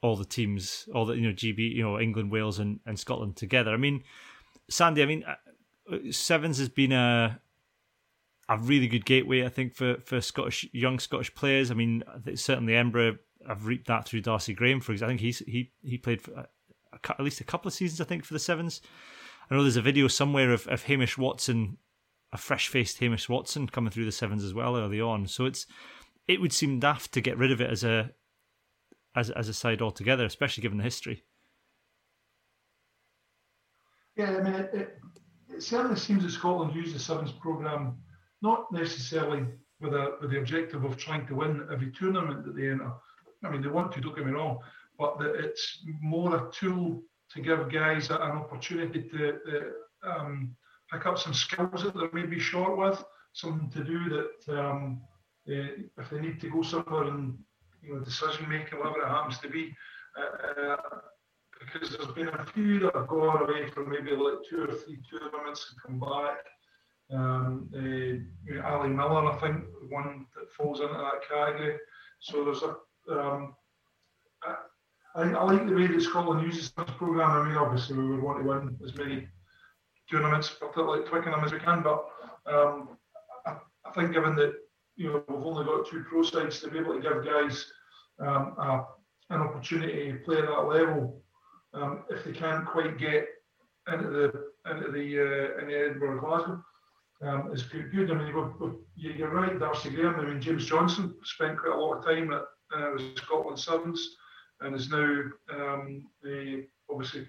[0.02, 3.36] all the teams, all the you know GB, you know England, Wales, and, and Scotland
[3.36, 4.02] together." I mean,
[4.68, 7.40] Sandy, I mean, uh, sevens has been a
[8.48, 11.70] a really good gateway, I think, for for Scottish young Scottish players.
[11.70, 12.02] I mean,
[12.34, 13.18] certainly Edinburgh.
[13.48, 15.14] I've reaped that through Darcy Graham, for example.
[15.14, 16.46] I think he's he he played for
[16.92, 18.80] at least a couple of seasons, I think, for the Sevens.
[19.50, 21.78] I know there's a video somewhere of, of Hamish Watson,
[22.32, 25.26] a fresh faced Hamish Watson coming through the Sevens as well early on.
[25.26, 25.66] So it's
[26.28, 28.10] it would seem daft to get rid of it as a
[29.16, 31.24] as as a side altogether, especially given the history.
[34.16, 34.98] Yeah, I mean, it, it,
[35.48, 37.96] it certainly seems that Scotland used the Sevens programme
[38.42, 39.44] not necessarily
[39.80, 42.92] with a with the objective of trying to win every tournament that they enter.
[43.42, 44.58] I mean, they want to, don't get me wrong,
[45.00, 49.72] but it's more a tool to give guys an opportunity to,
[50.04, 50.54] um,
[50.92, 55.00] pick up some skills that they may be short with, something to do that um,
[55.48, 57.38] uh, if they need to go somewhere and
[57.82, 59.74] you know decision making, whatever it happens to be.
[60.20, 60.76] Uh,
[61.60, 64.98] because there's been a few that have gone away for maybe like two or three
[65.10, 66.38] tournaments and come back.
[67.12, 71.76] Um, uh, Ali Miller, I think, one that falls into that category.
[72.20, 72.76] So there's a
[73.12, 73.54] um,
[75.14, 77.30] I, I like the way that Scotland uses this programme.
[77.30, 79.26] I mean, obviously, we would want to win as many
[80.10, 81.82] tournaments, particularly like Twickenham, as we can.
[81.82, 82.04] But
[82.46, 82.96] um,
[83.46, 84.54] I, I, think, given that
[84.96, 87.66] you know we've only got two pro sides, to be able to give guys
[88.20, 88.86] um, a,
[89.30, 91.22] an opportunity to play at that level,
[91.74, 93.26] um, if they can't quite get
[93.92, 96.64] into the into the uh, in the Edinburgh Glasgow.
[97.22, 98.10] Um, is good.
[98.10, 100.18] I mean, you're, you're right, Darcy Graham.
[100.18, 102.44] I mean, James Johnstone spent quite a lot of time at
[102.74, 104.16] uh, Scotland Sevens
[104.60, 107.26] and is now um, the, obviously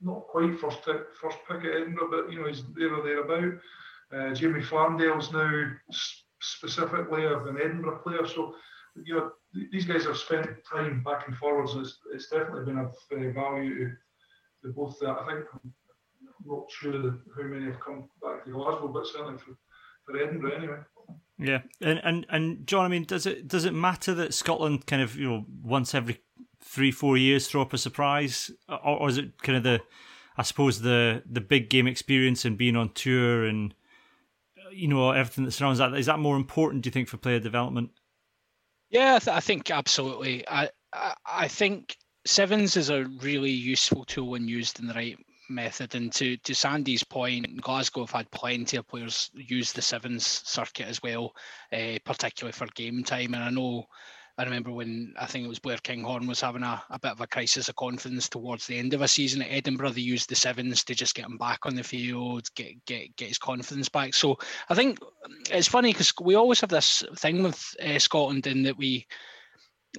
[0.00, 0.80] not quite first
[1.20, 3.58] first pick at Edinburgh, but you know he's there or thereabout.
[4.12, 5.72] Uh, Jamie Farndale's now
[6.40, 8.54] specifically an Edinburgh player, so
[9.04, 9.30] you know
[9.70, 13.78] these guys have spent time back and forwards, it's, it's definitely been of uh, value
[13.78, 13.90] to,
[14.62, 14.96] to both.
[15.02, 15.72] Uh, I think I'm
[16.44, 16.92] not sure
[17.36, 19.56] how many have come back to Glasgow, but certainly for,
[20.04, 20.78] for Edinburgh anyway.
[21.38, 25.02] Yeah, and and and John, I mean, does it does it matter that Scotland kind
[25.02, 26.20] of you know once every
[26.62, 29.80] three four years throw up a surprise, or, or is it kind of the
[30.36, 33.74] I suppose the the big game experience and being on tour and
[34.72, 36.82] you know everything that surrounds that is that more important?
[36.82, 37.90] Do you think for player development?
[38.90, 40.46] Yeah, I, th- I think absolutely.
[40.48, 45.18] I, I I think sevens is a really useful tool when used in the right
[45.48, 45.94] method.
[45.94, 50.86] And to, to Sandy's point, Glasgow have had plenty of players use the sevens circuit
[50.86, 51.34] as well,
[51.72, 53.34] uh, particularly for game time.
[53.34, 53.84] And I know
[54.38, 57.20] I remember when I think it was Blair Kinghorn was having a, a bit of
[57.20, 59.90] a crisis of confidence towards the end of a season at Edinburgh.
[59.90, 63.28] They used the sevens to just get him back on the field, get get get
[63.28, 64.14] his confidence back.
[64.14, 64.38] So
[64.70, 64.98] I think
[65.50, 69.06] it's funny because we always have this thing with uh, Scotland in that we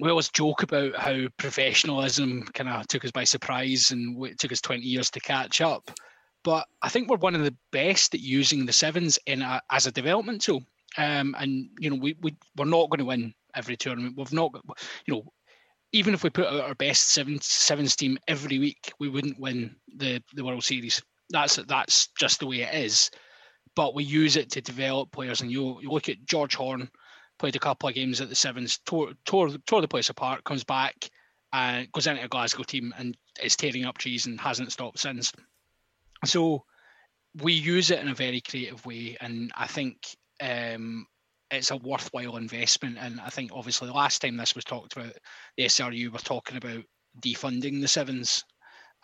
[0.00, 4.50] we always joke about how professionalism kind of took us by surprise and it took
[4.50, 5.88] us 20 years to catch up.
[6.42, 9.86] But I think we're one of the best at using the sevens in a, as
[9.86, 10.64] a development tool.
[10.98, 14.16] Um, and you know, we, we we're not going to win every tournament.
[14.16, 14.52] We've not,
[15.06, 15.32] you know,
[15.92, 19.76] even if we put out our best seven sevens team every week, we wouldn't win
[19.96, 21.02] the the World Series.
[21.30, 23.10] That's that's just the way it is.
[23.76, 26.90] But we use it to develop players, and you you look at George Horne
[27.38, 30.64] played a couple of games at the sevens, tore tore, tore the place apart, comes
[30.64, 31.10] back
[31.52, 35.32] and goes into a Glasgow team and is tearing up trees and hasn't stopped since.
[36.24, 36.64] So
[37.42, 39.98] we use it in a very creative way, and I think
[40.40, 41.06] um,
[41.54, 42.98] it's a worthwhile investment.
[43.00, 45.12] And I think obviously the last time this was talked about,
[45.56, 46.84] the SRU were talking about
[47.20, 48.44] defunding the sevens,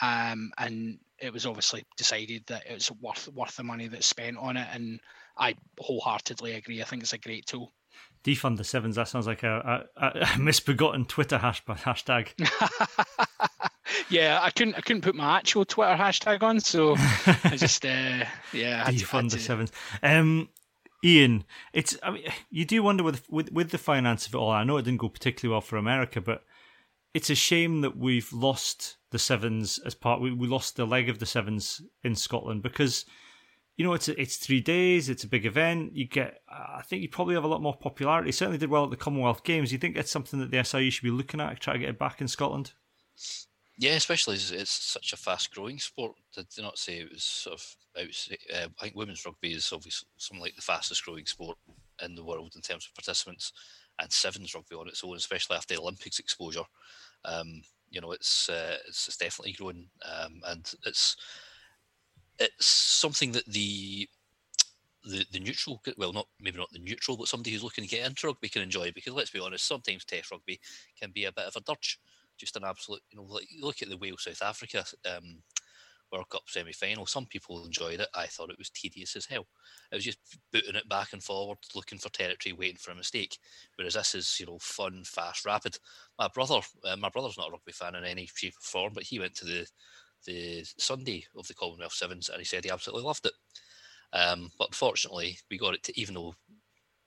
[0.02, 4.56] um, and it was obviously decided that it's worth worth the money that's spent on
[4.56, 4.68] it.
[4.72, 5.00] And
[5.38, 6.80] I wholeheartedly agree.
[6.80, 7.72] I think it's a great tool.
[8.24, 8.96] Defund the sevens.
[8.96, 12.28] That sounds like a, a, a misbegotten Twitter hashtag.
[14.10, 18.24] yeah, I couldn't I couldn't put my actual Twitter hashtag on, so I just uh,
[18.52, 18.90] yeah.
[18.90, 19.72] Defund the sevens.
[20.02, 20.48] Um,
[21.04, 24.50] Ian, it's I mean you do wonder with with with the finance of it all.
[24.50, 26.44] I know it didn't go particularly well for America, but
[27.14, 30.20] it's a shame that we've lost the sevens as part.
[30.20, 33.06] We, we lost the leg of the sevens in Scotland because
[33.76, 35.08] you know it's a, it's three days.
[35.08, 35.96] It's a big event.
[35.96, 36.42] You get.
[36.48, 38.28] I think you probably have a lot more popularity.
[38.28, 39.72] It certainly did well at the Commonwealth Games.
[39.72, 41.98] You think it's something that the SRU should be looking at, try to get it
[41.98, 42.72] back in Scotland?
[43.80, 46.12] Yeah, especially as it's such a fast-growing sport.
[46.36, 47.76] Do not say it was sort of.
[47.96, 51.56] Uh, I think women's rugby is obviously something like the fastest-growing sport
[52.04, 53.54] in the world in terms of participants,
[53.98, 56.64] and sevens rugby on its own, especially after the Olympics exposure.
[57.24, 61.16] Um, you know, it's, uh, it's, it's definitely growing, um, and it's
[62.38, 64.06] it's something that the
[65.06, 68.06] the, the neutral, well, not maybe not the neutral, but somebody who's looking to get
[68.06, 68.92] into rugby can enjoy.
[68.92, 70.60] Because let's be honest, sometimes Test rugby
[71.00, 71.98] can be a bit of a dirge
[72.40, 75.42] just an absolute, you know, like look at the Wales South Africa um,
[76.12, 77.06] World Cup semi final.
[77.06, 78.08] Some people enjoyed it.
[78.14, 79.46] I thought it was tedious as hell.
[79.92, 80.18] It was just
[80.52, 83.38] booting it back and forward, looking for territory, waiting for a mistake.
[83.76, 85.76] Whereas this is, you know, fun, fast, rapid.
[86.18, 89.04] My brother, uh, my brother's not a rugby fan in any shape or form, but
[89.04, 89.66] he went to the
[90.26, 93.32] the Sunday of the Commonwealth Sevens and he said he absolutely loved it.
[94.12, 96.34] Um, but unfortunately, we got it to even though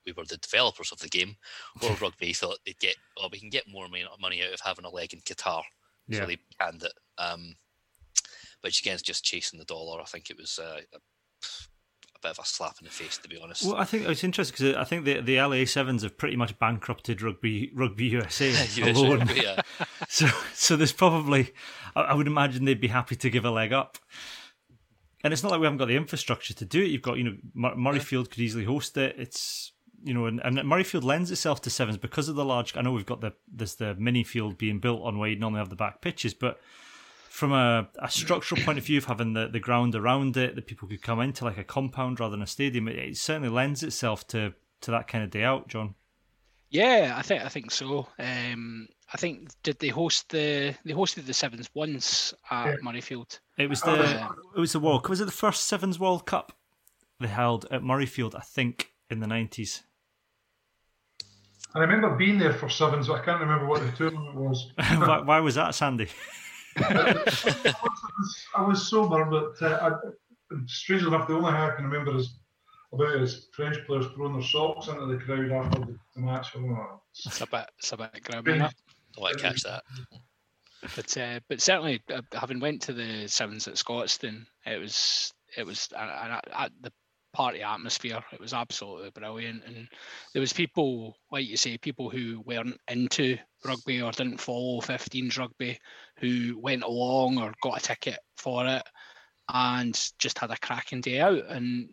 [0.05, 1.37] we were the developers of the game,
[1.81, 4.89] World Rugby thought they'd get, well, we can get more money out of having a
[4.89, 5.63] leg in Qatar.
[6.07, 6.19] Yeah.
[6.19, 6.93] So they canned it.
[7.17, 7.55] Um,
[8.61, 10.01] but again, it's just chasing the dollar.
[10.01, 13.29] I think it was uh, a, a, bit of a slap in the face, to
[13.29, 13.65] be honest.
[13.65, 16.57] Well, I think it's interesting because I think the, the LA Sevens have pretty much
[16.59, 19.19] bankrupted Rugby Rugby USA alone.
[19.19, 19.61] Rugby, yeah.
[20.07, 21.53] so, so there's probably,
[21.95, 23.97] I would imagine they'd be happy to give a leg up.
[25.23, 26.87] And it's not like we haven't got the infrastructure to do it.
[26.87, 29.15] You've got, you know, Murrayfield could easily host it.
[29.17, 29.71] It's
[30.03, 32.75] you know, and, and Murrayfield lends itself to sevens because of the large.
[32.75, 35.59] I know we've got the there's the mini field being built on where you normally
[35.59, 36.59] have the back pitches, but
[37.29, 40.67] from a, a structural point of view of having the, the ground around it that
[40.67, 43.81] people could come into like a compound rather than a stadium, it, it certainly lends
[43.81, 45.95] itself to to that kind of day out, John.
[46.69, 48.07] Yeah, I think I think so.
[48.19, 52.75] Um, I think did they host the they hosted the sevens once at yeah.
[52.83, 53.39] Murrayfield.
[53.57, 55.07] It was the it was the World.
[55.07, 56.57] Was it the first sevens World Cup
[57.19, 58.35] they held at Murrayfield?
[58.35, 59.83] I think in the nineties.
[61.75, 64.71] I remember being there for sevens, but I can't remember what the tournament was.
[64.77, 66.07] why, why, was that, Sandy?
[66.77, 67.65] I, was,
[68.55, 72.35] I was sober, but uh, I, strangely enough, the only thing I can remember is
[72.93, 76.49] about is French players throwing their socks into the crowd after the, the match.
[76.55, 78.61] Oh, it's a bit, it's a bit grim.
[78.61, 78.69] I
[79.17, 79.83] want to catch that.
[80.95, 85.65] But uh, but certainly, uh, having went to the sevens at Scotstoun, it was it
[85.65, 86.91] was at the
[87.33, 88.23] party atmosphere.
[88.31, 89.87] It was absolutely brilliant, and
[90.33, 95.37] there was people, like you say, people who weren't into rugby or didn't follow 15s
[95.37, 95.79] rugby,
[96.19, 98.83] who went along or got a ticket for it,
[99.51, 101.45] and just had a cracking day out.
[101.49, 101.89] And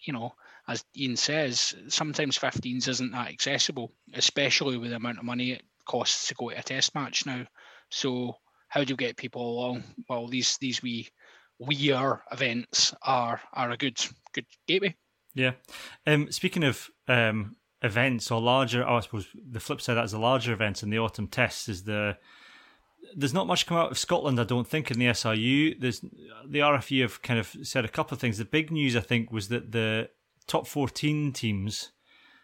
[0.00, 0.34] you know,
[0.68, 5.62] as Ian says, sometimes 15s isn't that accessible, especially with the amount of money it
[5.86, 7.44] costs to go to a test match now.
[7.90, 8.36] So
[8.68, 9.84] how do you get people along?
[10.08, 11.08] Well, these these wee
[11.58, 13.98] weir events are are a good
[14.32, 14.96] good gateway.
[15.34, 15.52] Yeah.
[16.06, 20.12] Um, speaking of um, events or larger, oh, I suppose the flip side that is
[20.12, 22.16] the larger events in the autumn tests is the
[23.16, 25.78] there's not much come out of Scotland, I don't think, in the SRU.
[25.80, 28.38] There's the RFU have kind of said a couple of things.
[28.38, 30.08] The big news, I think, was that the
[30.46, 31.92] top 14 teams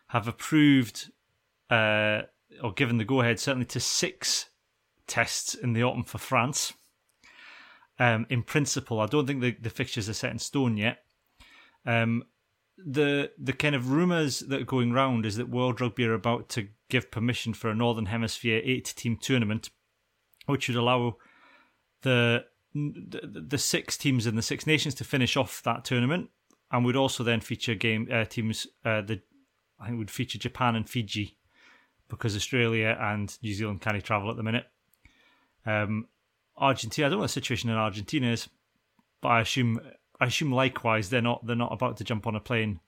[0.09, 1.11] have approved
[1.71, 2.23] uh,
[2.62, 4.51] or given the go ahead, certainly to six
[5.07, 6.73] tests in the autumn for France.
[7.98, 10.98] Um, in principle, I don't think the, the fixtures are set in stone yet.
[11.84, 12.24] Um,
[12.76, 16.48] the the kind of rumours that are going round is that World Rugby are about
[16.50, 19.70] to give permission for a Northern Hemisphere eight-team tournament,
[20.46, 21.16] which would allow
[22.02, 26.30] the the, the six teams in the Six Nations to finish off that tournament,
[26.70, 28.66] and would also then feature game uh, teams.
[28.84, 29.20] Uh, the
[29.80, 31.37] I think would feature Japan and Fiji
[32.08, 34.66] because Australia and New Zealand can't travel at the minute.
[35.66, 36.06] Um,
[36.59, 38.49] Argentina, I don't know what the situation in Argentina is,
[39.21, 39.81] but I assume
[40.21, 42.81] I assume likewise they're not they're not about to jump on a plane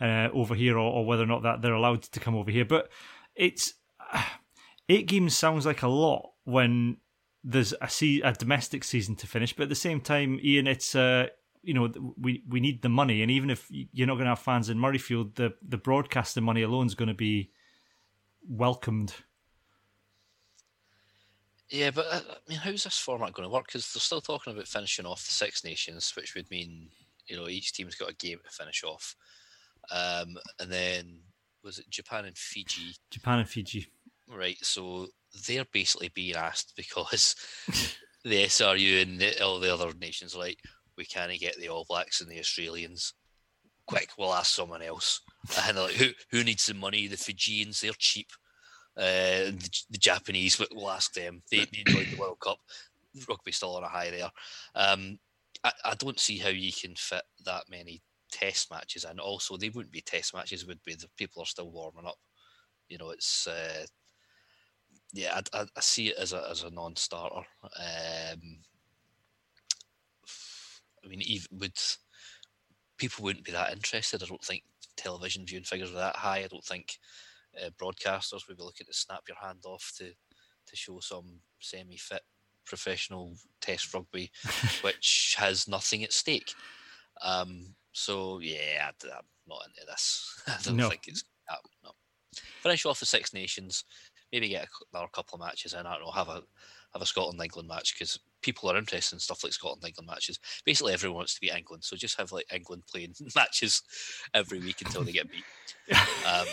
[0.00, 2.64] uh, over here, or, or, whether or not that they're allowed to come over here.
[2.64, 2.90] But
[3.34, 3.74] it's
[4.88, 6.98] eight games sounds like a lot when
[7.42, 10.94] there's a se- a domestic season to finish, but at the same time, Ian, it's
[10.94, 11.28] uh,
[11.62, 14.38] you know we we need the money, and even if you're not going to have
[14.38, 17.50] fans in Murrayfield, the the broadcaster money alone is going to be
[18.48, 19.14] welcomed.
[21.70, 23.66] Yeah, but uh, I mean, how's this format going to work?
[23.66, 26.88] Because they're still talking about finishing off the Six Nations, which would mean
[27.26, 29.16] you know each team's got a game to finish off,
[29.90, 31.20] um, and then
[31.64, 32.94] was it Japan and Fiji?
[33.10, 33.88] Japan and Fiji.
[34.28, 34.58] Right.
[34.62, 35.08] So
[35.46, 37.34] they're basically being asked because
[38.24, 40.58] the SRU and the, all the other nations are like,
[40.96, 43.12] we can't get the All Blacks and the Australians.
[43.86, 45.20] Quick, we'll ask someone else.
[45.62, 47.06] And they're like, who who needs the money?
[47.06, 48.28] The Fijians, they're cheap.
[48.96, 51.42] Uh, the, the, Japanese, we'll ask them.
[51.50, 52.58] They, they enjoyed the World Cup.
[53.28, 54.30] Rugby's still on a high there.
[54.74, 55.18] Um,
[55.62, 59.68] I, I don't see how you can fit that many test matches and also they
[59.68, 62.18] wouldn't be test matches would be the people are still warming up
[62.88, 63.84] you know it's uh,
[65.12, 68.58] yeah I, I, I, see it as a as a non-starter um,
[71.04, 71.78] I mean even would
[72.98, 74.64] people wouldn't be that interested I don't think
[74.96, 76.98] television viewing figures are that high I don't think
[77.64, 80.12] uh, broadcasters would be looking to snap your hand off to
[80.66, 82.22] to show some semi-fit
[82.64, 84.30] professional test rugby
[84.82, 86.54] which has nothing at stake
[87.22, 90.42] um, so yeah, I, am not into this.
[90.46, 90.88] I don't no.
[90.88, 91.92] think it's uh, no.
[92.62, 93.84] Finish off the Six Nations,
[94.32, 95.86] maybe get another couple of matches in.
[95.86, 96.42] I don't know, have a
[96.92, 100.38] have a Scotland England match because people are interested in stuff like Scotland England matches.
[100.64, 103.82] Basically, everyone wants to beat England, so just have like England playing matches
[104.32, 105.44] every week until they get beat.
[106.26, 106.46] Um,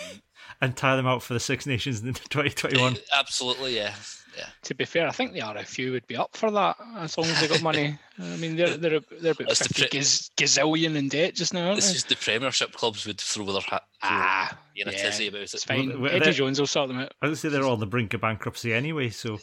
[0.62, 2.98] and tie them out for the Six Nations in 2021.
[3.18, 3.96] Absolutely, yeah.
[4.38, 4.48] Yeah.
[4.64, 7.40] To be fair, I think the RFU would be up for that as long as
[7.40, 7.98] they got money.
[8.20, 11.54] I mean, they're they're they're about That's fifty the pre- gaz- gazillion in debt just
[11.54, 11.74] now.
[11.74, 13.84] It's just the Premiership clubs would throw their hat.
[14.02, 15.54] Ah, in a yeah, tizzy about it.
[15.54, 16.02] It's fine.
[16.02, 17.14] Well, Eddie Jones will sort them out.
[17.22, 19.40] I would say they're on the brink of bankruptcy anyway, so um,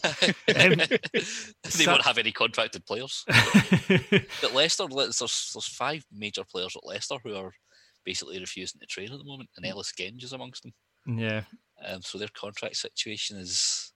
[0.54, 3.24] they won't have any contracted players.
[4.40, 7.52] but Leicester, there's there's five major players at Leicester who are
[8.04, 10.72] basically refusing to train at the moment, and Ellis Genge is amongst them.
[11.06, 11.42] Yeah.
[11.86, 13.92] Um, so their contract situation is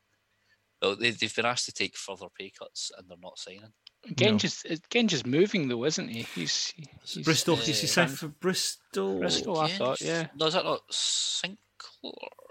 [0.82, 3.72] well, they, have been asked to take further pay cuts and they're not signing.
[4.12, 4.76] Genge's no.
[4.90, 6.26] Genge's moving though, isn't he?
[6.34, 7.56] He's, he's Bristol.
[7.56, 9.18] Uh, is he signed for Bristol?
[9.18, 10.00] Bristol, I thought.
[10.00, 10.26] Yeah.
[10.36, 11.58] No, is that not Sinclair?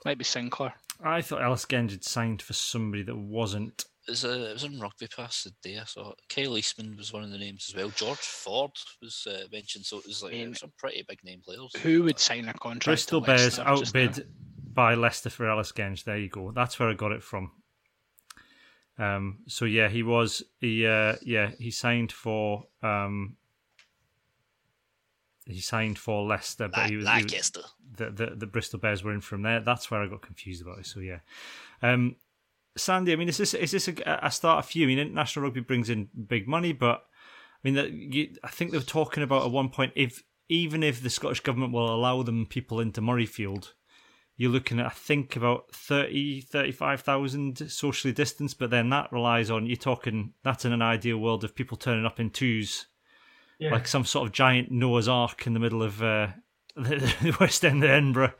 [0.06, 0.74] Might be Sinclair.
[1.04, 3.86] I thought Ellis Genge had signed for somebody that wasn't.
[4.08, 6.20] It was, a, it was on Rugby Pass the day I saw it.
[6.28, 7.90] Kyle Eastmond was one of the names as well.
[7.90, 11.42] George Ford was uh, mentioned, so it was like I mean, some pretty big name
[11.46, 11.72] players.
[11.84, 12.86] Who would sign a contract?
[12.86, 14.28] Bristol Bears outbid
[14.74, 16.04] by Leicester for Ellis Genge.
[16.04, 16.52] There you go.
[16.52, 17.52] That's where I got it from.
[18.98, 23.38] Um, so yeah, he was he uh, yeah he signed for um,
[25.46, 27.52] he signed for Leicester, but he was, he was
[27.98, 29.60] the, the, the Bristol Bears were in from there.
[29.60, 30.86] That's where I got confused about it.
[30.86, 31.20] So yeah,
[31.82, 32.16] um,
[32.78, 33.14] Sandy.
[33.14, 34.86] I mean, is this is this a, a start for few?
[34.86, 37.06] I mean, international rugby brings in big money, but
[37.64, 40.84] I mean, that you, I think they were talking about at one point if even
[40.84, 43.74] if the Scottish government will allow them people into Murrayfield,
[44.36, 49.65] you're looking at I think about 30 35,000 socially distanced but then that relies on
[49.65, 52.88] you're talking that's in an ideal world of people turning up in twos.
[53.60, 53.72] Yeah.
[53.72, 56.30] like some sort of giant Noah's ark in the middle of uh,
[56.76, 58.34] the West End of Edinburgh.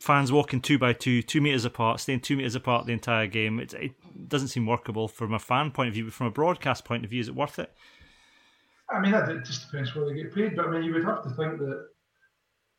[0.00, 3.60] Fans walking two by two two meters apart staying two meters apart the entire game.
[3.60, 3.92] It, it
[4.28, 7.10] doesn't seem workable from a fan point of view but from a broadcast point of
[7.10, 7.72] view is it worth it?
[8.90, 11.22] I mean it just depends where they get paid but I mean you would have
[11.24, 11.86] to think that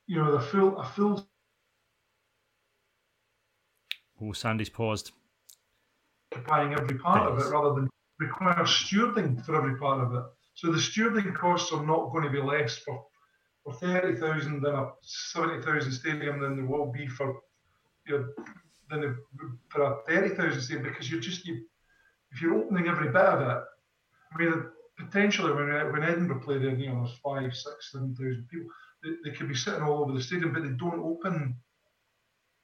[0.08, 1.30] you know the full a full
[4.22, 5.12] Oh, Sandy's paused.
[6.34, 10.24] Occupying every part of it rather than require stewarding for every part of it.
[10.56, 13.06] So the stewarding costs are not going to be less for,
[13.64, 17.40] for 30,000 in a 70,000 stadium than there will be for
[18.08, 18.46] you know,
[18.90, 19.18] than
[19.70, 21.64] for a 30,000 stadium because you're just, you,
[22.32, 23.64] if you're opening every bit of it,
[24.34, 24.66] I mean,
[24.98, 28.70] potentially when, when Edinburgh played there, you know, there's five, six, seven thousand people,
[29.04, 31.56] they, they could be sitting all over the stadium, but they don't open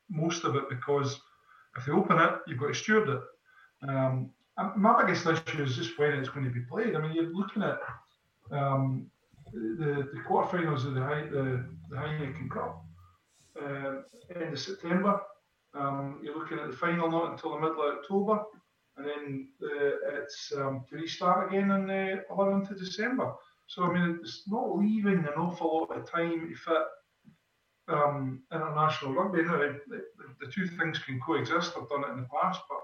[0.10, 1.20] most of it because
[1.78, 3.22] if they open it, you've got to steward it.
[3.88, 4.32] Um,
[4.76, 6.96] my biggest issue is just when it's going to be played.
[6.96, 7.80] I mean, you're looking at
[8.52, 9.08] um,
[9.52, 12.86] the, the quarterfinals of the, High, the, the Heineken Cup
[13.62, 13.96] uh,
[14.36, 15.20] end of September.
[15.74, 18.44] Um, you're looking at the final not until the middle of October,
[18.98, 23.34] and then uh, it's um, to restart again on the 11th of December.
[23.68, 26.84] So I mean, it's not leaving an awful lot of time to fit
[27.88, 29.44] um, international rugby.
[29.44, 29.80] Now, the,
[30.40, 31.74] the, two things can coexist.
[31.78, 32.80] I've done it in the past, but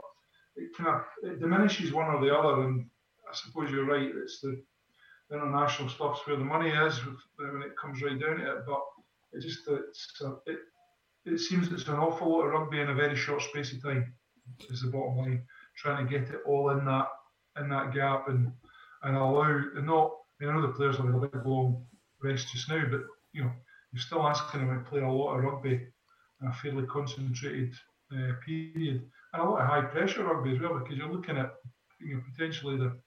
[0.56, 2.64] it kind of it diminishes one or the other.
[2.64, 2.86] And
[3.30, 4.12] I suppose you're right.
[4.24, 4.62] It's the,
[5.32, 7.00] international stuff's where the money is
[7.36, 8.66] when it comes right down to it.
[8.66, 8.82] But
[9.34, 10.58] it just it's, uh, it
[11.26, 14.14] it seems it's an awful lot of rugby in a very short space of time.
[14.70, 15.44] Is the bottom line.
[15.78, 17.08] Trying to get it all in that
[17.60, 18.52] in that gap and
[19.04, 20.12] and allow and not.
[20.42, 21.86] I, mean, I know the players have a big long
[22.24, 23.02] rest just now, but
[23.34, 23.52] you know
[23.92, 25.88] you're still asking them to play a lot of rugby
[26.42, 27.74] in a fairly concentrated
[28.14, 31.54] uh, period and a lot of high pressure rugby as well because you're looking at
[32.00, 32.98] you know potentially the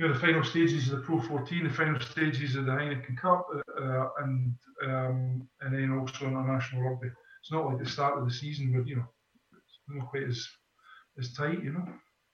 [0.00, 3.18] you know the final stages of the Pro 14, the final stages of the Heineken
[3.18, 4.54] Cup, uh, uh, and
[4.86, 7.08] um, and then also international rugby.
[7.42, 9.04] It's not like the start of the season where you know
[9.52, 10.48] it's not quite as
[11.18, 11.86] as tight, you know.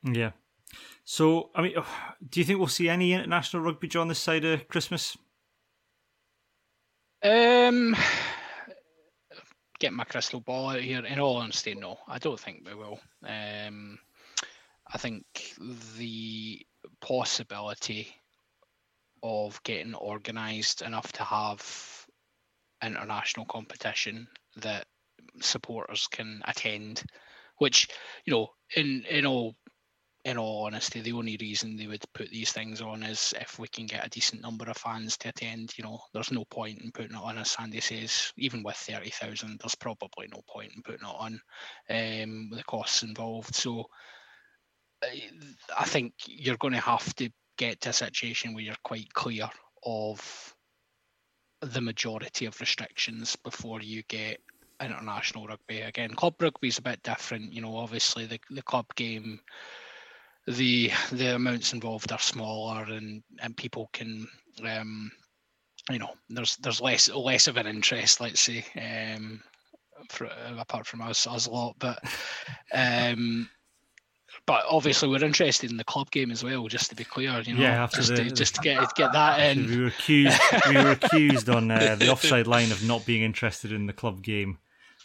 [0.05, 0.31] Yeah.
[1.05, 1.75] So, I mean,
[2.29, 5.17] do you think we'll see any international rugby, John, this side of Christmas?
[7.27, 7.97] Um,
[9.81, 11.05] get my crystal ball out here.
[11.05, 13.01] In all honesty, no, I don't think we will.
[13.25, 13.99] Um,
[14.93, 15.25] I think
[15.99, 16.65] the
[17.01, 18.15] possibility
[19.23, 22.07] of getting organised enough to have
[22.85, 24.87] international competition that
[25.41, 27.03] supporters can attend,
[27.59, 27.89] which
[28.25, 29.57] you know, in in all
[30.27, 33.69] in all honesty, the only reason they would put these things on is if we
[33.69, 35.73] can get a decent number of fans to attend.
[35.79, 39.61] You know, there's no point in putting it on, as Sandy says, even with 30,000,
[39.61, 41.41] there's probably no point in putting it on
[41.89, 43.55] um, with the costs involved.
[43.55, 43.85] So
[45.01, 49.49] I think you're going to have to get to a situation where you're quite clear
[49.85, 50.55] of
[51.61, 54.41] the majority of restrictions before you get
[54.81, 55.83] international rugby.
[55.83, 57.53] Again, club rugby is a bit different.
[57.53, 59.39] You know, obviously the, the club game
[60.47, 64.27] the the amounts involved are smaller and and people can
[64.65, 65.11] um,
[65.91, 69.41] you know there's there's less less of an interest let's say um,
[70.11, 70.29] for,
[70.59, 71.99] apart from us us a lot but
[72.73, 73.49] um,
[74.47, 77.55] but obviously we're interested in the club game as well just to be clear you
[77.55, 79.67] know yeah, just, the, to, just to get get that in.
[79.67, 83.73] we were accused we were accused on uh, the offside line of not being interested
[83.73, 84.59] in the club game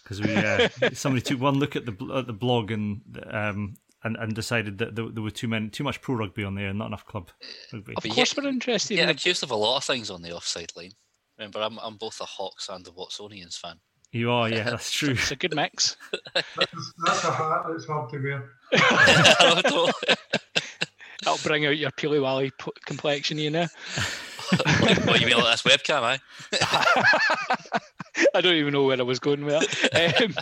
[0.03, 3.73] because we uh, somebody took one look at the at the blog and um,
[4.03, 6.67] and, and decided that there, there were too many too much pro rugby on there
[6.67, 7.29] and not enough club
[7.73, 7.93] rugby.
[7.95, 8.95] Of course, we're interested.
[8.97, 10.91] Yeah, in accused of a lot of things on the offside line.
[11.37, 13.79] Remember, I'm I'm both a Hawks and a Watsonians fan.
[14.11, 15.11] You are, yeah, that's true.
[15.11, 15.95] it's a good mix.
[16.33, 16.47] that's,
[17.05, 18.51] that's a hat that's hard to wear.
[21.23, 22.51] That'll bring out your Peely Wally
[22.85, 23.67] complexion, you know.
[25.05, 26.17] what you mean like this webcam, eh?
[28.33, 30.21] I don't even know where I was going with that.
[30.23, 30.33] Um,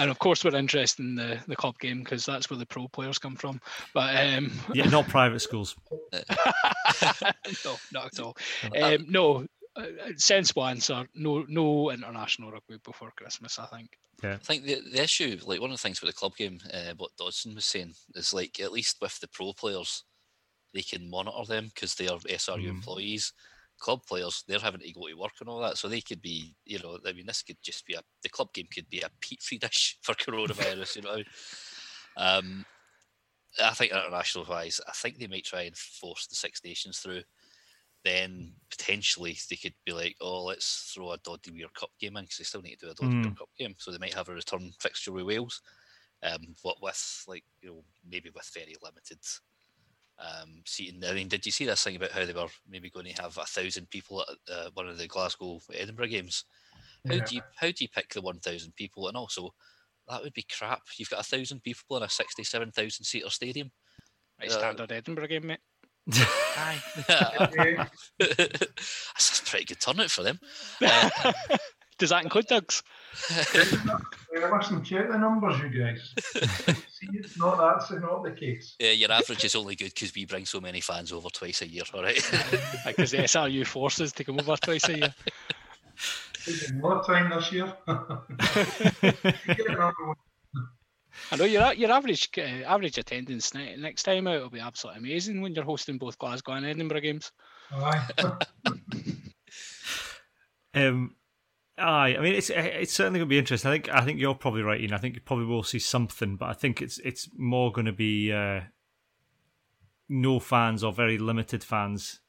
[0.00, 2.88] and of course we're interested in the, the club game because that's where the pro
[2.88, 3.60] players come from.
[3.92, 5.76] But um, yeah, not private schools.
[6.12, 8.36] no, not at all.
[8.80, 9.46] Um, no,
[9.76, 9.84] uh,
[10.16, 11.06] sensible answer.
[11.14, 13.58] No, no international rugby before Christmas.
[13.58, 13.90] I think.
[14.22, 14.34] Yeah.
[14.34, 16.94] I think the, the issue, like one of the things with the club game, uh,
[16.96, 20.04] what Dodson was saying, is like at least with the pro players,
[20.74, 22.68] they can monitor them because they are SRU mm.
[22.68, 23.32] employees
[23.80, 25.78] club players, they're having to go to work and all that.
[25.78, 28.52] So they could be, you know, I mean, this could just be a, the club
[28.52, 31.22] game could be a petri dish for coronavirus, you know.
[32.16, 32.64] Um,
[33.62, 37.22] I think international wise, I think they might try and force the Six Nations through.
[38.04, 42.24] Then potentially they could be like, oh, let's throw a Doddie Weir Cup game in
[42.24, 43.24] because they still need to do a Doddie mm.
[43.24, 43.74] Weir Cup game.
[43.78, 45.60] So they might have a return fixture with Wales.
[46.22, 49.18] Um, but with like, you know, maybe with very limited
[50.20, 51.02] um, seating.
[51.04, 53.36] I mean, did you see this thing about how they were maybe going to have
[53.38, 56.44] a thousand people at uh, one of the Glasgow Edinburgh games?
[57.06, 57.24] How yeah.
[57.24, 59.08] do you how do you pick the one thousand people?
[59.08, 59.54] And also,
[60.08, 60.82] that would be crap.
[60.96, 63.70] You've got a thousand people in a sixty-seven thousand seater stadium.
[64.38, 65.60] Right, uh, standard Edinburgh game, mate.
[66.12, 66.82] Aye.
[68.18, 70.38] That's a pretty good turnout for them.
[70.82, 71.32] Uh,
[71.98, 72.82] Does that include Doug's?
[73.30, 76.14] I mustn't check the numbers, you guys.
[76.88, 78.76] See, it's not that's not the case.
[78.78, 81.68] Yeah, your average is only good because we bring so many fans over twice a
[81.68, 82.16] year, all right?
[82.86, 85.14] Because the SRU forces to come over twice a year.
[86.74, 87.72] More time this year.
[91.32, 95.42] I know your your average uh, average attendance next time out will be absolutely amazing
[95.42, 97.32] when you're hosting both Glasgow and Edinburgh games.
[97.72, 98.08] Aye.
[100.74, 101.14] um,
[101.80, 103.70] Aye, I mean it's it's certainly going to be interesting.
[103.70, 104.92] I think I think you're probably right, Ian.
[104.92, 107.92] I think you probably will see something, but I think it's it's more going to
[107.92, 108.60] be uh,
[110.08, 112.20] no fans or very limited fans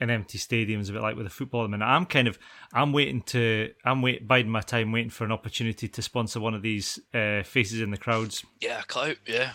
[0.00, 1.64] in empty stadiums, a bit like with the football.
[1.64, 2.38] I mean, I'm kind of
[2.72, 6.54] I'm waiting to I'm wait biding my time, waiting for an opportunity to sponsor one
[6.54, 8.44] of these uh, faces in the crowds.
[8.60, 9.16] Yeah, cut out.
[9.26, 9.52] Yeah,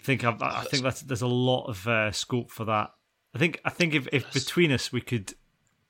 [0.00, 2.90] I think I've, I think that's there's a lot of uh, scope for that.
[3.34, 5.34] I think I think if, if between us we could,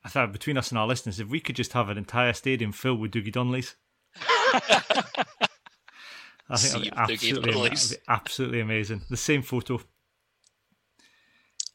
[0.05, 2.73] I thought between us and our listeners, if we could just have an entire stadium
[2.73, 3.75] filled with Dougie Donnellys.
[6.51, 9.03] I think that'd be, absolutely, that'd be absolutely amazing.
[9.11, 9.81] The same photo.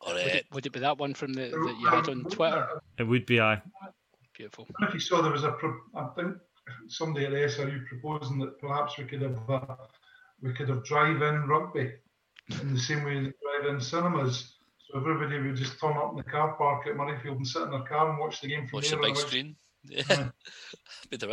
[0.01, 2.81] Or, would, it, would, it, be that one from the that you had on Twitter?
[2.97, 3.61] It would be, I.
[4.35, 4.67] Beautiful.
[4.81, 5.55] If you saw there was a,
[5.95, 6.37] I think
[6.87, 9.75] somebody at the SRU proposing that perhaps we could have uh,
[10.41, 11.93] we could have drive-in rugby
[12.61, 13.27] in the same way as
[13.61, 14.52] drive-in cinemas.
[14.93, 17.71] So everybody would just turn up in the car park at Murrayfield and sit in
[17.71, 18.99] their car and watch the game from watch there.
[19.01, 19.55] the big screen.
[19.85, 20.29] Yeah.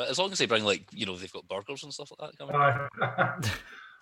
[0.09, 2.89] as long as they bring like you know they've got burgers and stuff like that.
[3.01, 3.41] Uh,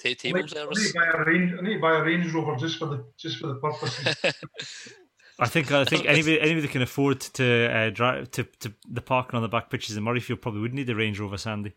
[0.00, 0.94] T- table service.
[0.96, 3.56] I need, I need to buy a Range Rover just for the just for the
[3.56, 4.14] purposes.
[5.40, 9.00] I think I think anybody anybody that can afford to uh, drive to, to the
[9.00, 11.74] parking on the back pitches in Murrayfield probably would need a Range Rover, Sandy.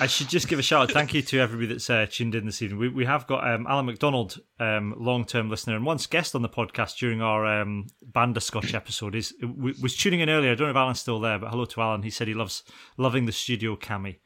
[0.00, 0.90] I should just give a shout out.
[0.92, 2.78] Thank you to everybody that's uh, tuned in this evening.
[2.78, 6.42] We, we have got um, Alan McDonald, um, long term listener and once guest on
[6.42, 9.14] the podcast during our um, Banderscotch episode.
[9.14, 10.52] Is was tuning in earlier.
[10.52, 12.02] I don't know if Alan's still there, but hello to Alan.
[12.02, 12.62] He said he loves
[12.96, 14.18] loving the studio cami.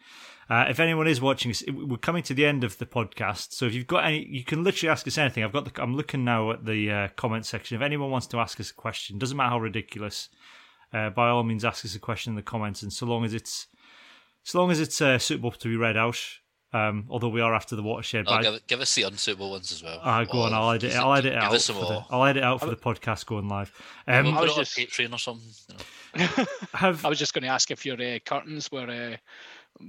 [0.51, 3.53] Uh, if anyone is watching us, we're coming to the end of the podcast.
[3.53, 5.45] So if you've got any, you can literally ask us anything.
[5.45, 7.77] I've got the, I'm looking now at the uh, comment section.
[7.77, 10.31] If anyone wants to ask us a question, doesn't matter how ridiculous,
[10.95, 12.83] uh, by all means, ask us a question in the comments.
[12.83, 13.67] And so long as it's,
[14.43, 16.19] so long as it's uh, suitable to be read out,
[16.73, 18.27] um, although we are after the watershed.
[18.29, 20.01] Oh, give, give, us the unsuitable ones as well.
[20.03, 20.53] Ah, go on.
[20.53, 20.95] I'll edit.
[20.95, 21.61] I'll edit it out.
[21.61, 23.73] For the, I'll edit out for the podcast going live.
[24.07, 25.49] Um, we'll I was just Patreon or something.
[26.15, 26.47] You know.
[26.75, 29.17] have, I was just going to ask if your uh, curtains were uh,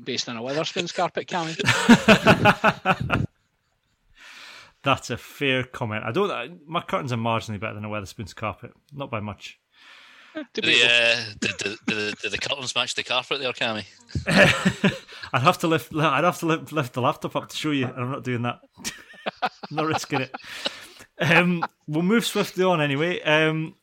[0.03, 1.55] based on a Wetherspoons carpet, Cammy.
[4.83, 6.05] That's a fair comment.
[6.05, 6.65] I don't.
[6.65, 9.59] My curtains are marginally better than a Wetherspoons carpet, not by much.
[10.53, 13.85] Do the, uh, did, the, did, the, the curtains match the carpet there, Cammy?
[15.33, 15.93] I'd have to lift.
[15.95, 18.43] I'd have to lift, lift the laptop up to show you, and I'm not doing
[18.43, 18.59] that.
[19.71, 20.35] not risking it.
[21.19, 23.21] Um, we'll move swiftly on anyway.
[23.21, 23.75] Um,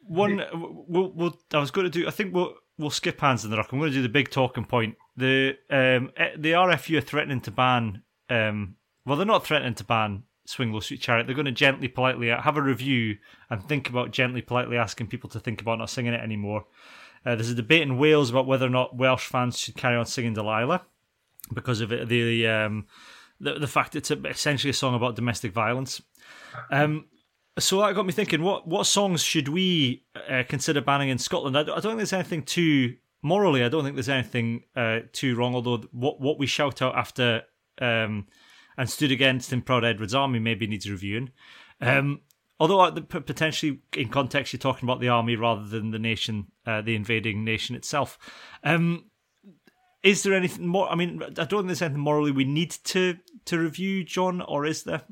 [0.00, 0.42] one,
[0.88, 2.06] we'll, we'll, I was going to do.
[2.06, 3.70] I think we'll we'll skip hands in the rock.
[3.72, 4.96] I'm going to do the big talking point.
[5.16, 8.02] The um, eh, the RFU are threatening to ban.
[8.30, 11.26] Um, well, they're not threatening to ban Swing Low Sweet Chariot.
[11.26, 13.18] They're going to gently, politely have a review
[13.50, 16.66] and think about gently, politely asking people to think about not singing it anymore.
[17.24, 20.04] Uh, there's a debate in Wales about whether or not Welsh fans should carry on
[20.04, 20.82] singing Delilah
[21.52, 22.86] because of it, the um,
[23.40, 26.02] the the fact it's essentially a song about domestic violence.
[26.70, 27.06] Um,
[27.58, 31.56] so that got me thinking: what what songs should we uh, consider banning in Scotland?
[31.56, 33.64] I don't, I don't think there's anything too morally.
[33.64, 35.54] I don't think there's anything uh, too wrong.
[35.54, 37.42] Although what what we shout out after
[37.80, 38.26] um,
[38.76, 41.30] and stood against in Proud Edward's army maybe needs reviewing.
[41.80, 42.20] Um,
[42.58, 46.80] although uh, potentially in context you're talking about the army rather than the nation, uh,
[46.80, 48.18] the invading nation itself.
[48.62, 49.10] Um,
[50.02, 50.88] is there anything more?
[50.88, 53.16] I mean, I don't think there's anything morally we need to
[53.46, 55.02] to review, John, or is there?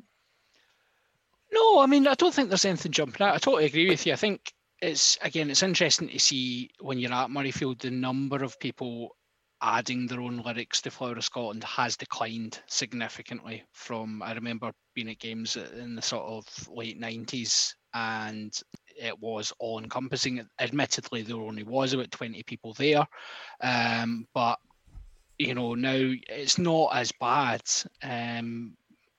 [1.53, 3.35] No, I mean, I don't think there's anything jumping out.
[3.35, 4.13] I totally agree with you.
[4.13, 8.59] I think it's again, it's interesting to see when you're at Murrayfield the number of
[8.61, 9.17] people
[9.63, 15.11] adding their own lyrics to Flower of Scotland has declined significantly from I remember being
[15.11, 18.53] at games in the sort of late 90s and
[18.97, 20.47] it was all encompassing.
[20.59, 23.07] Admittedly, there only was about 20 people there,
[23.61, 24.59] um, but
[25.39, 27.63] you know now it's not as bad.
[28.03, 28.77] Um,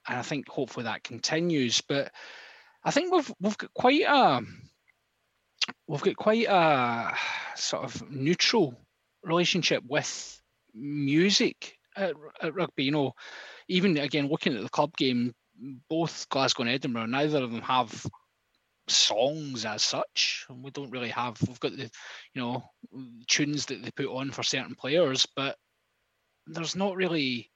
[0.08, 1.82] and I think hopefully that continues.
[1.82, 2.12] But
[2.84, 4.42] I think we've we've got quite a
[5.88, 7.14] we've got quite a
[7.56, 8.76] sort of neutral
[9.24, 10.42] relationship with
[10.74, 12.86] music at, at rugby.
[12.86, 13.14] You know,
[13.68, 15.34] even again looking at the club game,
[15.90, 18.06] both Glasgow and Edinburgh, neither of them have
[18.88, 20.46] songs as such.
[20.50, 21.38] And we don't really have.
[21.48, 21.90] We've got the
[22.34, 22.64] you know
[23.28, 25.58] tunes that they put on for certain players, but
[26.48, 27.50] there's not really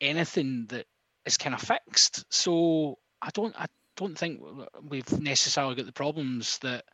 [0.00, 0.86] anything that
[1.24, 2.24] is kind of fixed.
[2.30, 4.40] So I don't I don't think
[4.88, 6.84] we've necessarily got the problems that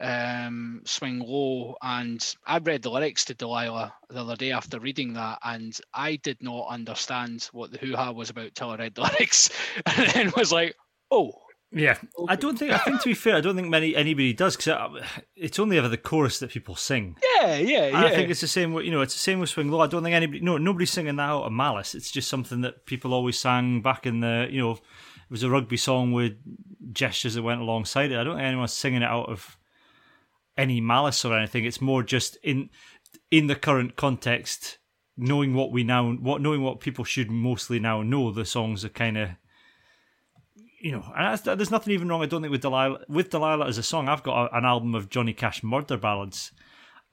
[0.00, 1.76] um, Swing Low.
[1.82, 6.16] And I read the lyrics to Delilah the other day after reading that, and I
[6.16, 9.50] did not understand what the hoo ha was about till I read the lyrics,
[9.86, 10.74] and then was like,
[11.10, 11.32] oh.
[11.76, 12.32] Yeah, okay.
[12.32, 12.70] I don't think.
[12.70, 15.02] I think to be fair, I don't think many anybody does because
[15.34, 17.16] it's only ever the chorus that people sing.
[17.40, 18.04] Yeah, yeah, yeah.
[18.04, 18.74] I think it's the same.
[18.74, 19.80] With, you know, it's the same with Swing Low.
[19.80, 20.38] I don't think anybody.
[20.38, 21.96] No, nobody's singing that out of malice.
[21.96, 24.46] It's just something that people always sang back in the.
[24.48, 26.34] You know, it was a rugby song with
[26.92, 28.18] gestures that went alongside it.
[28.18, 29.58] I don't think anyone's singing it out of
[30.56, 31.64] any malice or anything.
[31.64, 32.70] It's more just in
[33.30, 34.78] in the current context,
[35.16, 38.30] knowing what we now, what knowing what people should mostly now know.
[38.30, 39.30] The songs are kind of
[40.80, 42.22] you know, and there's nothing even wrong.
[42.22, 44.08] I don't think with Delilah with Delilah as a song.
[44.08, 46.52] I've got a, an album of Johnny Cash murder ballads.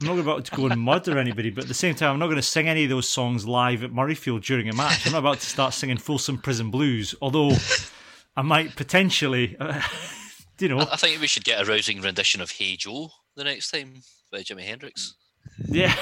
[0.02, 2.26] I'm not about to go and murder anybody, but at the same time, I'm not
[2.26, 5.06] going to sing any of those songs live at Murrayfield during a match.
[5.06, 7.52] I'm not about to start singing Folsom Prison Blues, although
[8.36, 9.80] I might potentially, uh,
[10.60, 10.80] you know.
[10.80, 14.02] I think we should get a rousing rendition of Hey Joe the next time
[14.32, 15.16] by Jimi Hendrix.
[15.68, 15.96] Yeah.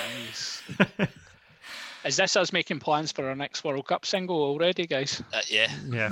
[2.06, 5.22] Is this us making plans for our next World Cup single already, guys?
[5.34, 5.70] Uh, yeah.
[5.88, 6.10] Yeah.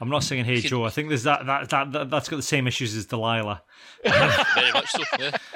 [0.00, 0.84] I'm not singing Hey Joe.
[0.84, 3.62] I think there's that, that that that that's got the same issues as Delilah.
[4.04, 5.02] Very much so.
[5.18, 5.36] Yeah.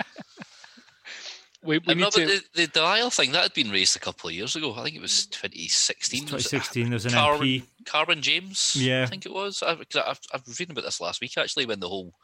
[1.65, 2.27] We, we need to...
[2.27, 4.75] the, the Delilah thing that had been raised a couple of years ago.
[4.75, 6.23] I think it was 2016.
[6.23, 6.91] 2016.
[6.91, 7.63] There's an Carwyn, MP.
[7.85, 8.75] Carwyn James.
[8.77, 9.05] Yeah.
[9.05, 9.63] I think it was.
[9.65, 12.15] I, I, I was reading about this last week actually when the whole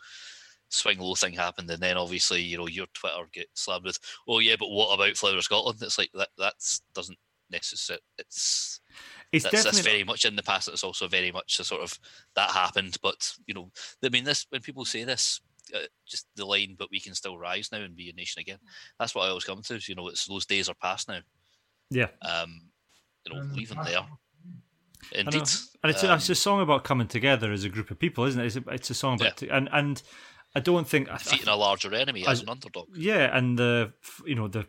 [0.68, 3.98] swing low thing happened, and then obviously you know your Twitter get slammed with,
[4.28, 5.78] oh yeah, but what about Flower Scotland?
[5.82, 6.28] It's like that.
[6.38, 6.54] That
[6.94, 7.18] doesn't
[7.50, 8.02] necessarily.
[8.18, 8.80] It's
[9.32, 10.68] it's that's, definitely that's very much in the past.
[10.68, 11.98] It's also very much a sort of
[12.34, 13.70] that happened, but you know,
[14.04, 15.40] I mean, this when people say this,
[15.74, 18.58] uh, just the line, but we can still rise now and be a nation again.
[18.98, 19.78] That's what I always come to.
[19.82, 21.20] You know, it's those days are past now.
[21.90, 22.08] Yeah.
[22.22, 22.70] Um,
[23.24, 24.06] you know, Um, leave them there.
[25.12, 25.34] Indeed.
[25.34, 25.34] And
[25.90, 28.46] it's, Um, it's a song about coming together as a group of people, isn't it?
[28.46, 30.02] It's a, it's a song about and and
[30.58, 32.88] I don't think I, I, defeating a larger enemy as an underdog.
[32.94, 33.92] yeah, and the
[34.26, 34.66] you know the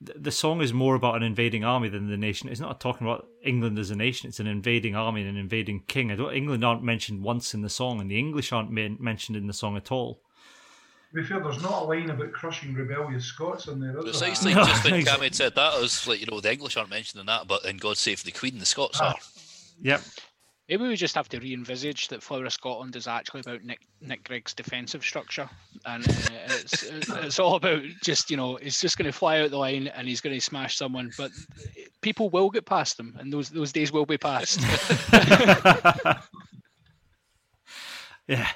[0.00, 2.48] the song is more about an invading army than the nation.
[2.50, 4.28] It's not talking about England as a nation.
[4.28, 6.12] It's an invading army and an invading king.
[6.12, 6.34] I don't.
[6.34, 9.54] England aren't mentioned once in the song, and the English aren't men- mentioned in the
[9.54, 10.20] song at all.
[11.14, 14.02] To be fair, there's not a line about crushing rebellious Scots in there, is there?
[14.02, 15.30] Precisely, No, just when exactly.
[15.30, 17.78] Cammy said that, I was like, you know, the English aren't mentioning that, but in
[17.78, 19.12] God Save the Queen, the Scots Ah.
[19.12, 19.16] are.
[19.82, 20.02] Yep.
[20.68, 24.24] Maybe we just have to re-envisage that Flower of Scotland is actually about Nick Nick
[24.24, 25.48] Grigg's defensive structure,
[25.84, 26.12] and uh,
[26.46, 29.86] it's it's all about just you know he's just going to fly out the line
[29.86, 31.30] and he's going to smash someone, but
[32.00, 34.60] people will get past him, and those those days will be past.
[38.26, 38.48] yeah.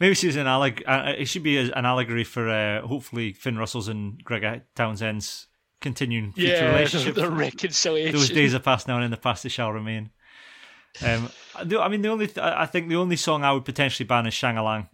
[0.00, 3.86] Maybe she's an alleg- uh, It should be an allegory for uh, hopefully Finn Russell's
[3.86, 5.46] and Greg Townsend's
[5.80, 7.14] continuing future yeah, relationship.
[7.14, 8.16] the reconciliation.
[8.16, 10.10] Those days are past now, and in the past they shall remain.
[11.04, 11.30] Um,
[11.64, 14.26] the- I mean, the only th- I think the only song I would potentially ban
[14.26, 14.88] is Shangalang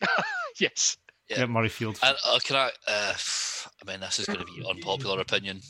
[0.60, 0.96] yes.
[1.28, 1.42] Yeah.
[1.42, 1.98] at Murrayfield.
[2.02, 2.70] And uh, can I?
[2.88, 5.60] Uh, I mean, this is going to be unpopular opinion.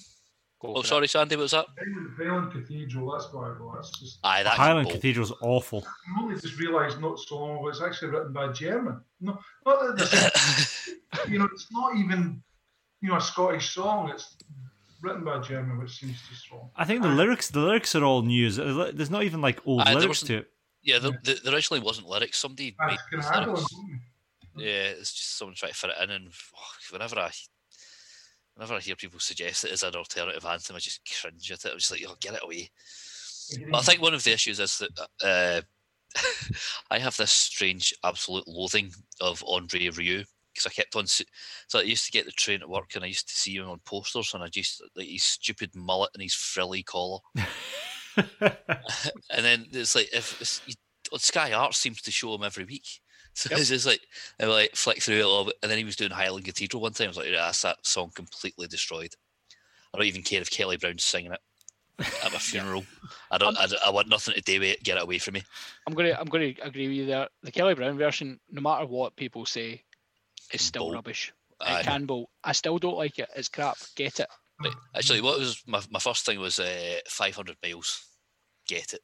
[0.62, 1.66] Go Oh, for sorry, Sandy, what was that?
[1.78, 3.72] Highland, Highland Cathedral, that's what I go.
[3.74, 4.18] That's just.
[4.22, 4.94] Aye, that Highland bolt.
[4.96, 5.84] Cathedral's awful.
[5.86, 9.00] I only just realised not so long ago it's actually written by German.
[9.20, 10.70] No, not that
[11.28, 12.42] you know, it's not even
[13.00, 14.10] you know a Scottish song.
[14.10, 14.36] It's
[15.02, 16.70] written by German, which seems too strong.
[16.76, 18.50] I think the lyrics the lyrics are all new.
[18.50, 20.50] There's not even like old Aye, there lyrics to it.
[20.82, 22.38] yeah, the, the, there originally wasn't lyrics.
[22.38, 23.74] Somebody I made can those lyrics.
[24.56, 27.30] Yeah, it's just someone trying to fit it in, and oh, whenever I,
[28.54, 31.72] whenever I hear people suggest it as an alternative anthem, I just cringe at it.
[31.72, 32.70] I'm just like, oh, get it away.
[33.70, 35.60] But I think one of the issues is that uh,
[36.90, 41.06] I have this strange, absolute loathing of Andre Rieu because I kept on.
[41.06, 41.24] So
[41.74, 43.80] I used to get the train at work, and I used to see him on
[43.84, 47.18] posters, and I just like his stupid mullet and his frilly collar,
[48.40, 50.74] and then it's like if it's, you,
[51.18, 52.86] Sky Arts seems to show him every week.
[53.32, 53.60] So Yep.
[53.60, 54.00] it's just like
[54.40, 56.82] I like flick through it a little bit, and then he was doing Highland Cathedral
[56.82, 57.04] one time.
[57.04, 59.14] I was like, yeah, that's that song completely destroyed.
[59.94, 61.40] I don't even care if Kelly Brown's singing it
[62.24, 62.84] at my funeral.
[63.30, 63.56] I don't.
[63.56, 64.82] I, I want nothing to do with it.
[64.82, 65.44] Get it away from me.
[65.86, 67.28] I'm gonna I'm gonna agree with you there.
[67.44, 69.84] The Kelly Brown version, no matter what people say,
[70.52, 70.94] is still Bolt.
[70.94, 71.32] rubbish.
[71.60, 71.80] Aye.
[71.80, 72.28] It can bolt.
[72.42, 73.28] I still don't like it.
[73.36, 73.76] It's crap.
[73.96, 74.26] Get it.
[74.64, 74.72] Right.
[74.96, 78.04] Actually, what was my, my first thing was uh, 500 miles.
[78.68, 79.00] Get it.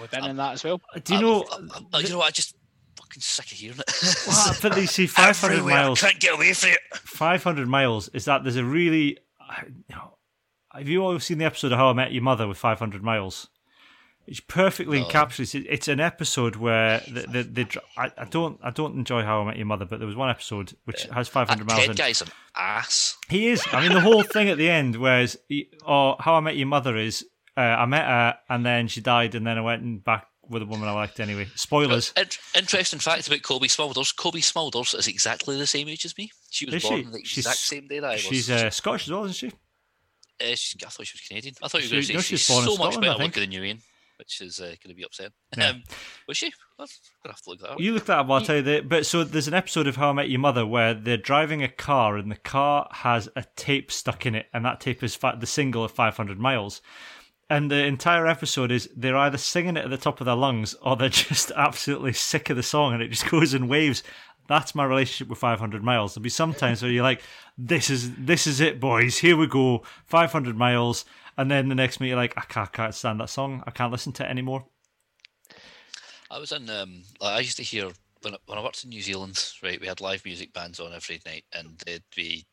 [0.00, 0.80] Within in that as well.
[1.02, 1.44] Do you I- know?
[1.50, 2.26] I- I- you know what?
[2.28, 2.54] I just
[2.98, 4.16] fucking sick of hearing it.
[4.26, 6.02] Well, but you see, 500 Everywhere, miles.
[6.02, 6.78] I can't get away from it.
[6.94, 9.18] 500 miles is that there's a really.
[9.40, 10.16] I- you know,
[10.72, 13.48] Have you all seen the episode of How I Met Your Mother with 500 miles?
[14.26, 15.54] It's perfectly encapsulates.
[15.54, 19.42] it- It's an episode where the, the, the, I, I don't I don't enjoy How
[19.42, 21.88] I Met Your Mother, but there was one episode which has 500 That miles.
[21.88, 21.94] In.
[21.94, 23.16] guy's an ass.
[23.28, 23.62] He is.
[23.72, 26.66] I mean, the whole thing at the end, whereas, he, or How I Met Your
[26.68, 30.02] Mother is, uh, I met her and then she died, and then I went and
[30.02, 31.46] back with a woman I liked anyway.
[31.54, 32.12] Spoilers.
[32.16, 34.14] In- interesting fact about Cobie Smulders.
[34.16, 36.30] Cobie Smulders is exactly the same age as me.
[36.50, 37.10] She was Is born she?
[37.10, 38.20] the She's- exact same day that I was.
[38.22, 39.46] She's uh, Scottish as well, isn't she?
[40.40, 41.54] Uh, she- I thought she was Canadian.
[41.62, 43.02] I thought you She- were going to no, say she's she's, born so much Scotland,
[43.02, 43.80] better looking than you, Ian,
[44.18, 45.32] which is uh, going to be upsetting.
[45.56, 45.70] Yeah.
[45.70, 45.82] Um,
[46.28, 46.46] was she?
[46.78, 46.88] I'm going
[47.24, 47.80] to have to look that up.
[47.80, 48.88] You looked that up, I'll tell you that.
[48.88, 51.68] But so there's an episode of How I Met Your Mother where they're driving a
[51.68, 55.36] car and the car has a tape stuck in it, and that tape is fa-
[55.38, 56.80] the single of 500 miles.
[57.50, 60.74] And the entire episode is they're either singing it at the top of their lungs
[60.82, 64.02] or they're just absolutely sick of the song and it just goes in waves.
[64.46, 66.14] That's my relationship with 500 miles.
[66.14, 67.22] There'll be sometimes where you're like,
[67.56, 69.18] "This is this is it, boys.
[69.18, 71.06] Here we go, 500 miles."
[71.36, 73.62] And then the next minute you're like, "I can't, can't stand that song.
[73.66, 74.66] I can't listen to it anymore."
[76.30, 76.68] I was in.
[76.70, 77.90] Um, I used to hear
[78.22, 79.52] when I, when I worked in New Zealand.
[79.62, 82.46] Right, we had live music bands on every night, and there'd be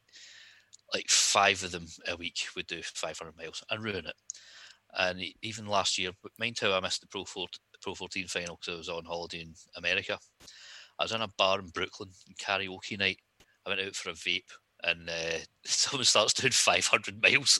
[0.93, 4.15] like five of them a week would do 500 miles and ruin it.
[4.93, 7.47] And even last year, mind how I missed the Pro 4,
[7.81, 10.19] Pro 14 final because I was on holiday in America.
[10.99, 12.09] I was in a bar in Brooklyn,
[12.39, 13.19] karaoke night.
[13.65, 14.51] I went out for a vape,
[14.83, 17.59] and uh, someone starts doing 500 miles.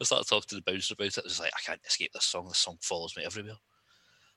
[0.00, 1.18] I started talking to the bouncer about it.
[1.18, 2.46] I was like, I can't escape this song.
[2.48, 3.56] This song follows me everywhere.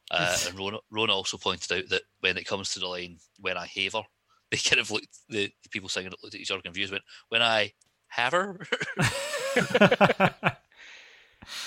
[0.09, 3.57] Uh, and Rona, Rona also pointed out that when it comes to the line "When
[3.57, 4.03] I Haver,"
[4.51, 6.91] they kind of looked the, the people singing it looked at each other confused.
[6.91, 7.71] Went, "When I
[8.07, 8.59] have her."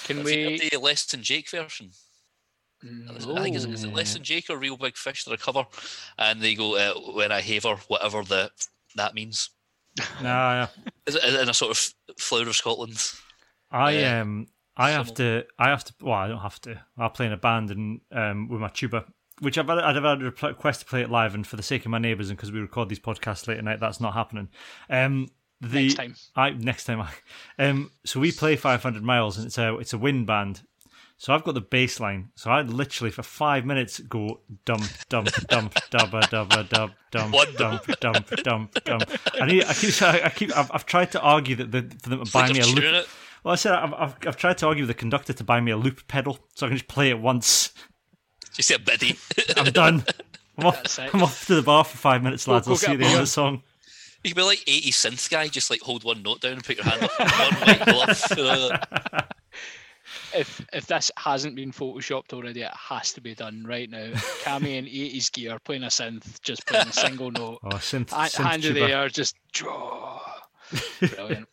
[0.04, 0.60] Can Have we?
[0.62, 1.90] you the Less Than Jake version?
[2.82, 5.24] Is it- I think is it, is it Less Than Jake or Reel Big Fish?
[5.24, 5.64] They're a cover,
[6.18, 8.50] and they go uh, "When I have her," whatever the
[8.96, 9.50] that means.
[10.22, 10.66] Nah, yeah.
[11.06, 12.98] Is it in a sort of flower of Scotland?
[13.70, 14.20] I Yeah.
[14.20, 17.32] um I have to I have to well I don't have to I play in
[17.32, 19.04] a band and um with my tuba
[19.40, 21.84] which I've had, I've had a request to play it live and for the sake
[21.84, 24.48] of my neighbours and because we record these podcasts late at night that's not happening.
[24.88, 25.28] Um,
[25.60, 26.14] the Next time.
[26.36, 27.10] I next time I
[27.58, 30.62] um so we play 500 miles and it's a it's a wind band.
[31.16, 32.30] So I've got the bass line.
[32.34, 37.54] So I literally for five minutes go dump dump dump dubba dubba dub dump One
[37.54, 39.10] dump dump dump dump.
[39.40, 42.24] I need I keep I keep I've, I've tried to argue that the, for them
[42.24, 42.84] to buy Like me a loop.
[42.84, 43.08] it.
[43.44, 45.70] Well, I said I've, I've, I've tried to argue with the conductor to buy me
[45.70, 47.72] a loop pedal so I can just play it once.
[48.52, 49.16] Just a biddy.
[49.56, 50.04] I'm done.
[50.58, 50.98] I'm off.
[51.12, 52.66] I'm off to the bar for five minutes, lads.
[52.66, 53.62] go I'll see you at the end of the song.
[54.22, 56.76] You could be like 80 synth guy, just like hold one note down and put
[56.76, 57.10] your hand up.
[57.18, 58.70] one white glove.
[59.12, 59.20] Uh,
[60.34, 64.10] If if this hasn't been photoshopped already, it has to be done right now.
[64.42, 67.58] Cammy in eighties gear, playing a synth, just playing a single note.
[67.64, 68.92] Oh, synth, Ha- synth hand of the tuba.
[68.92, 70.20] air, just draw.
[71.00, 71.48] Brilliant.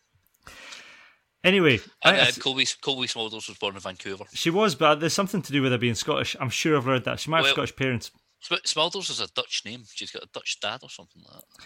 [1.44, 4.24] Anyway, and I- uh, Colby, Colby Smulders was born in Vancouver.
[4.32, 6.36] she was, but there's something to do with her being Scottish.
[6.38, 7.18] I'm sure I've read that.
[7.20, 8.10] She might have Scottish parents.
[8.40, 9.82] Sm- Smulders is a Dutch name.
[9.92, 11.64] She's got a Dutch dad or something like that.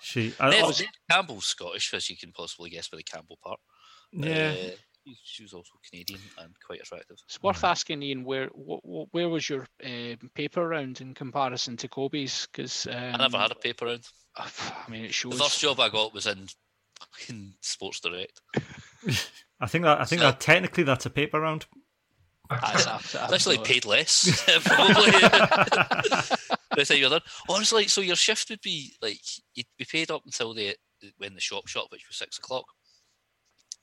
[0.00, 3.38] She, I, Ned, oh, Ned Campbell's Scottish, as you can possibly guess by the Campbell
[3.44, 3.60] part.
[4.12, 4.54] yeah.
[4.56, 4.70] Uh,
[5.04, 7.16] she- she was also Canadian and quite attractive.
[7.26, 11.76] It's worth asking Ian where wh- wh- where was your uh, paper round in comparison
[11.78, 12.46] to Cobie's?
[12.52, 14.04] Because um, I never had a paper round.
[14.36, 14.48] I
[14.88, 15.32] mean, it shows.
[15.36, 16.46] The first job I got was in
[17.00, 18.40] fucking Sports Direct.
[19.60, 21.66] I think that I think So- that technically that's a paper round.
[22.50, 25.10] That's after- I actually after- paid less, probably.
[26.76, 27.20] They say you're done.
[27.48, 29.20] Honestly, so your shift would be like
[29.54, 30.76] you'd be paid up until the
[31.18, 32.64] when the shop shut, which was six o'clock.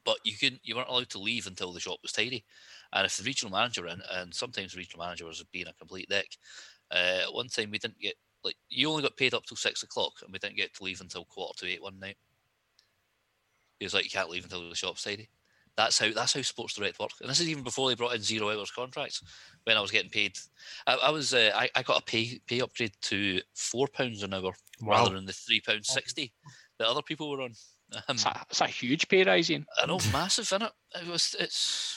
[0.06, 2.45] But you couldn't, you weren't allowed to leave until the shop was tidy.
[2.93, 6.10] And if the regional manager in, and sometimes the regional manager was being a complete
[6.10, 6.38] dick.
[6.89, 10.14] Uh, one time we didn't get like you only got paid up till six o'clock,
[10.24, 12.18] and we didn't get to leave until quarter to eight one night.
[13.80, 15.30] He was like, "You can't leave until the shop's tidy."
[15.76, 18.22] That's how that's how Sports Direct worked, and this is even before they brought in
[18.22, 19.22] zero hours contracts.
[19.64, 20.38] When I was getting paid,
[20.88, 24.34] I, I was uh, I, I got a pay pay upgrade to four pounds an
[24.34, 26.34] hour rather than the three pounds sixty
[26.80, 27.54] that other people were on.
[27.93, 29.65] Um, It's a, it's a huge pay rise, Ian.
[29.81, 30.71] I know, massive in it.
[31.01, 31.95] It was it's.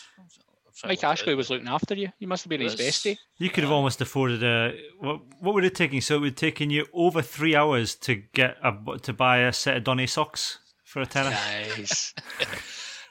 [0.84, 2.08] Mike to work it Ashley was looking after you.
[2.18, 3.18] You must have been his bestie.
[3.36, 4.74] You could have almost afforded a.
[4.98, 6.00] What, what would it taking?
[6.00, 9.52] So it would have taken you over three hours to get a to buy a
[9.52, 11.30] set of Donnay socks for a tenner.
[11.30, 12.14] Nice.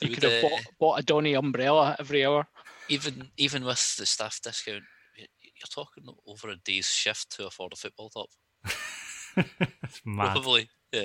[0.02, 2.48] You you could have uh, bought, bought a Donnay umbrella every hour.
[2.90, 4.82] even even with the staff discount,
[5.16, 8.30] you're talking over a day's shift to afford a football top.
[9.36, 10.32] That's mad.
[10.34, 11.02] Probably, yeah.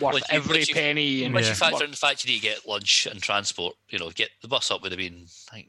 [0.00, 1.24] Worth Once you- every you- penny.
[1.24, 1.52] And Once Yeah.
[1.52, 4.30] you factor in the fact you need to get lunch and transport, you know, get
[4.42, 5.68] the bus up would have been I think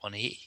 [0.00, 0.40] one eighty.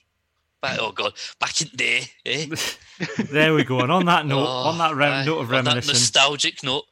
[0.61, 2.47] Back, oh god, back in the day, eh?
[3.31, 3.81] there we go.
[3.81, 6.63] And on that note, Oh, on that rem- aye, note of on that reminiscing, nostalgic
[6.63, 6.85] note.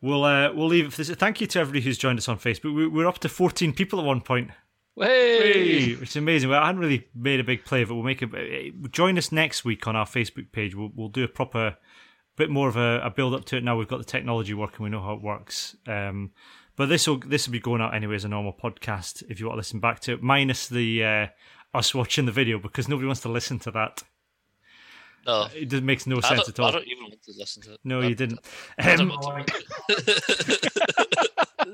[0.00, 1.10] we'll uh, we'll leave it this.
[1.10, 2.74] Thank you to everybody who's joined us on Facebook.
[2.74, 4.50] We, we're up to 14 people at one point.
[4.96, 5.94] Hey!
[5.96, 6.50] which is amazing.
[6.50, 7.94] Well, I hadn't really made a big play of it.
[7.94, 10.74] We'll make a join us next week on our Facebook page.
[10.74, 11.76] We'll we'll do a proper
[12.36, 13.64] bit more of a, a build up to it.
[13.64, 15.76] Now we've got the technology working, we know how it works.
[15.86, 16.30] Um,
[16.76, 19.46] but this will this will be going out anyway as a normal podcast if you
[19.46, 21.26] want to listen back to it, minus the uh,
[21.74, 24.02] us watching the video because nobody wants to listen to that.
[25.24, 26.66] No, It just makes no I sense at all.
[26.66, 27.80] I don't even want to listen to it.
[27.84, 28.40] No, I- you didn't.
[28.78, 31.18] I don't Um, want to.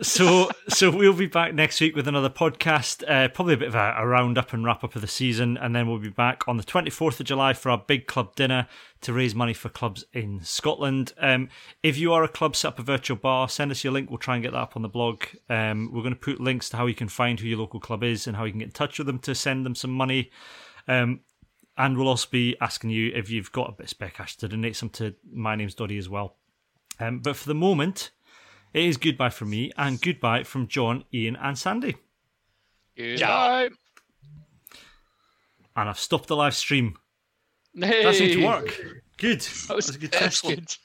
[0.02, 3.74] so so we'll be back next week with another podcast uh, probably a bit of
[3.74, 6.56] a, a roundup and wrap up of the season and then we'll be back on
[6.56, 8.66] the 24th of july for our big club dinner
[9.00, 11.12] to raise money for clubs in scotland.
[11.18, 11.48] Um,
[11.82, 14.10] if you are a club set up a virtual bar send us your link.
[14.10, 15.24] We'll try and get that up on the blog.
[15.48, 18.04] Um, we're going to put links to how you can find who your local club
[18.04, 20.30] is and how you can get in touch with them to send them some money.
[20.86, 21.20] Um,
[21.76, 24.48] and we'll also be asking you if you've got a bit of spare cash to
[24.48, 26.36] donate some to my name's Doddie as well.
[27.00, 28.10] Um, but for the moment
[28.74, 31.96] it is goodbye from me and goodbye from John, Ian, and Sandy.
[32.96, 33.70] Goodbye.
[35.76, 36.96] And I've stopped the live stream.
[37.74, 38.80] That seemed to work.
[39.18, 39.40] Good.
[39.40, 40.44] That was a good test.
[40.44, 40.78] Excellent.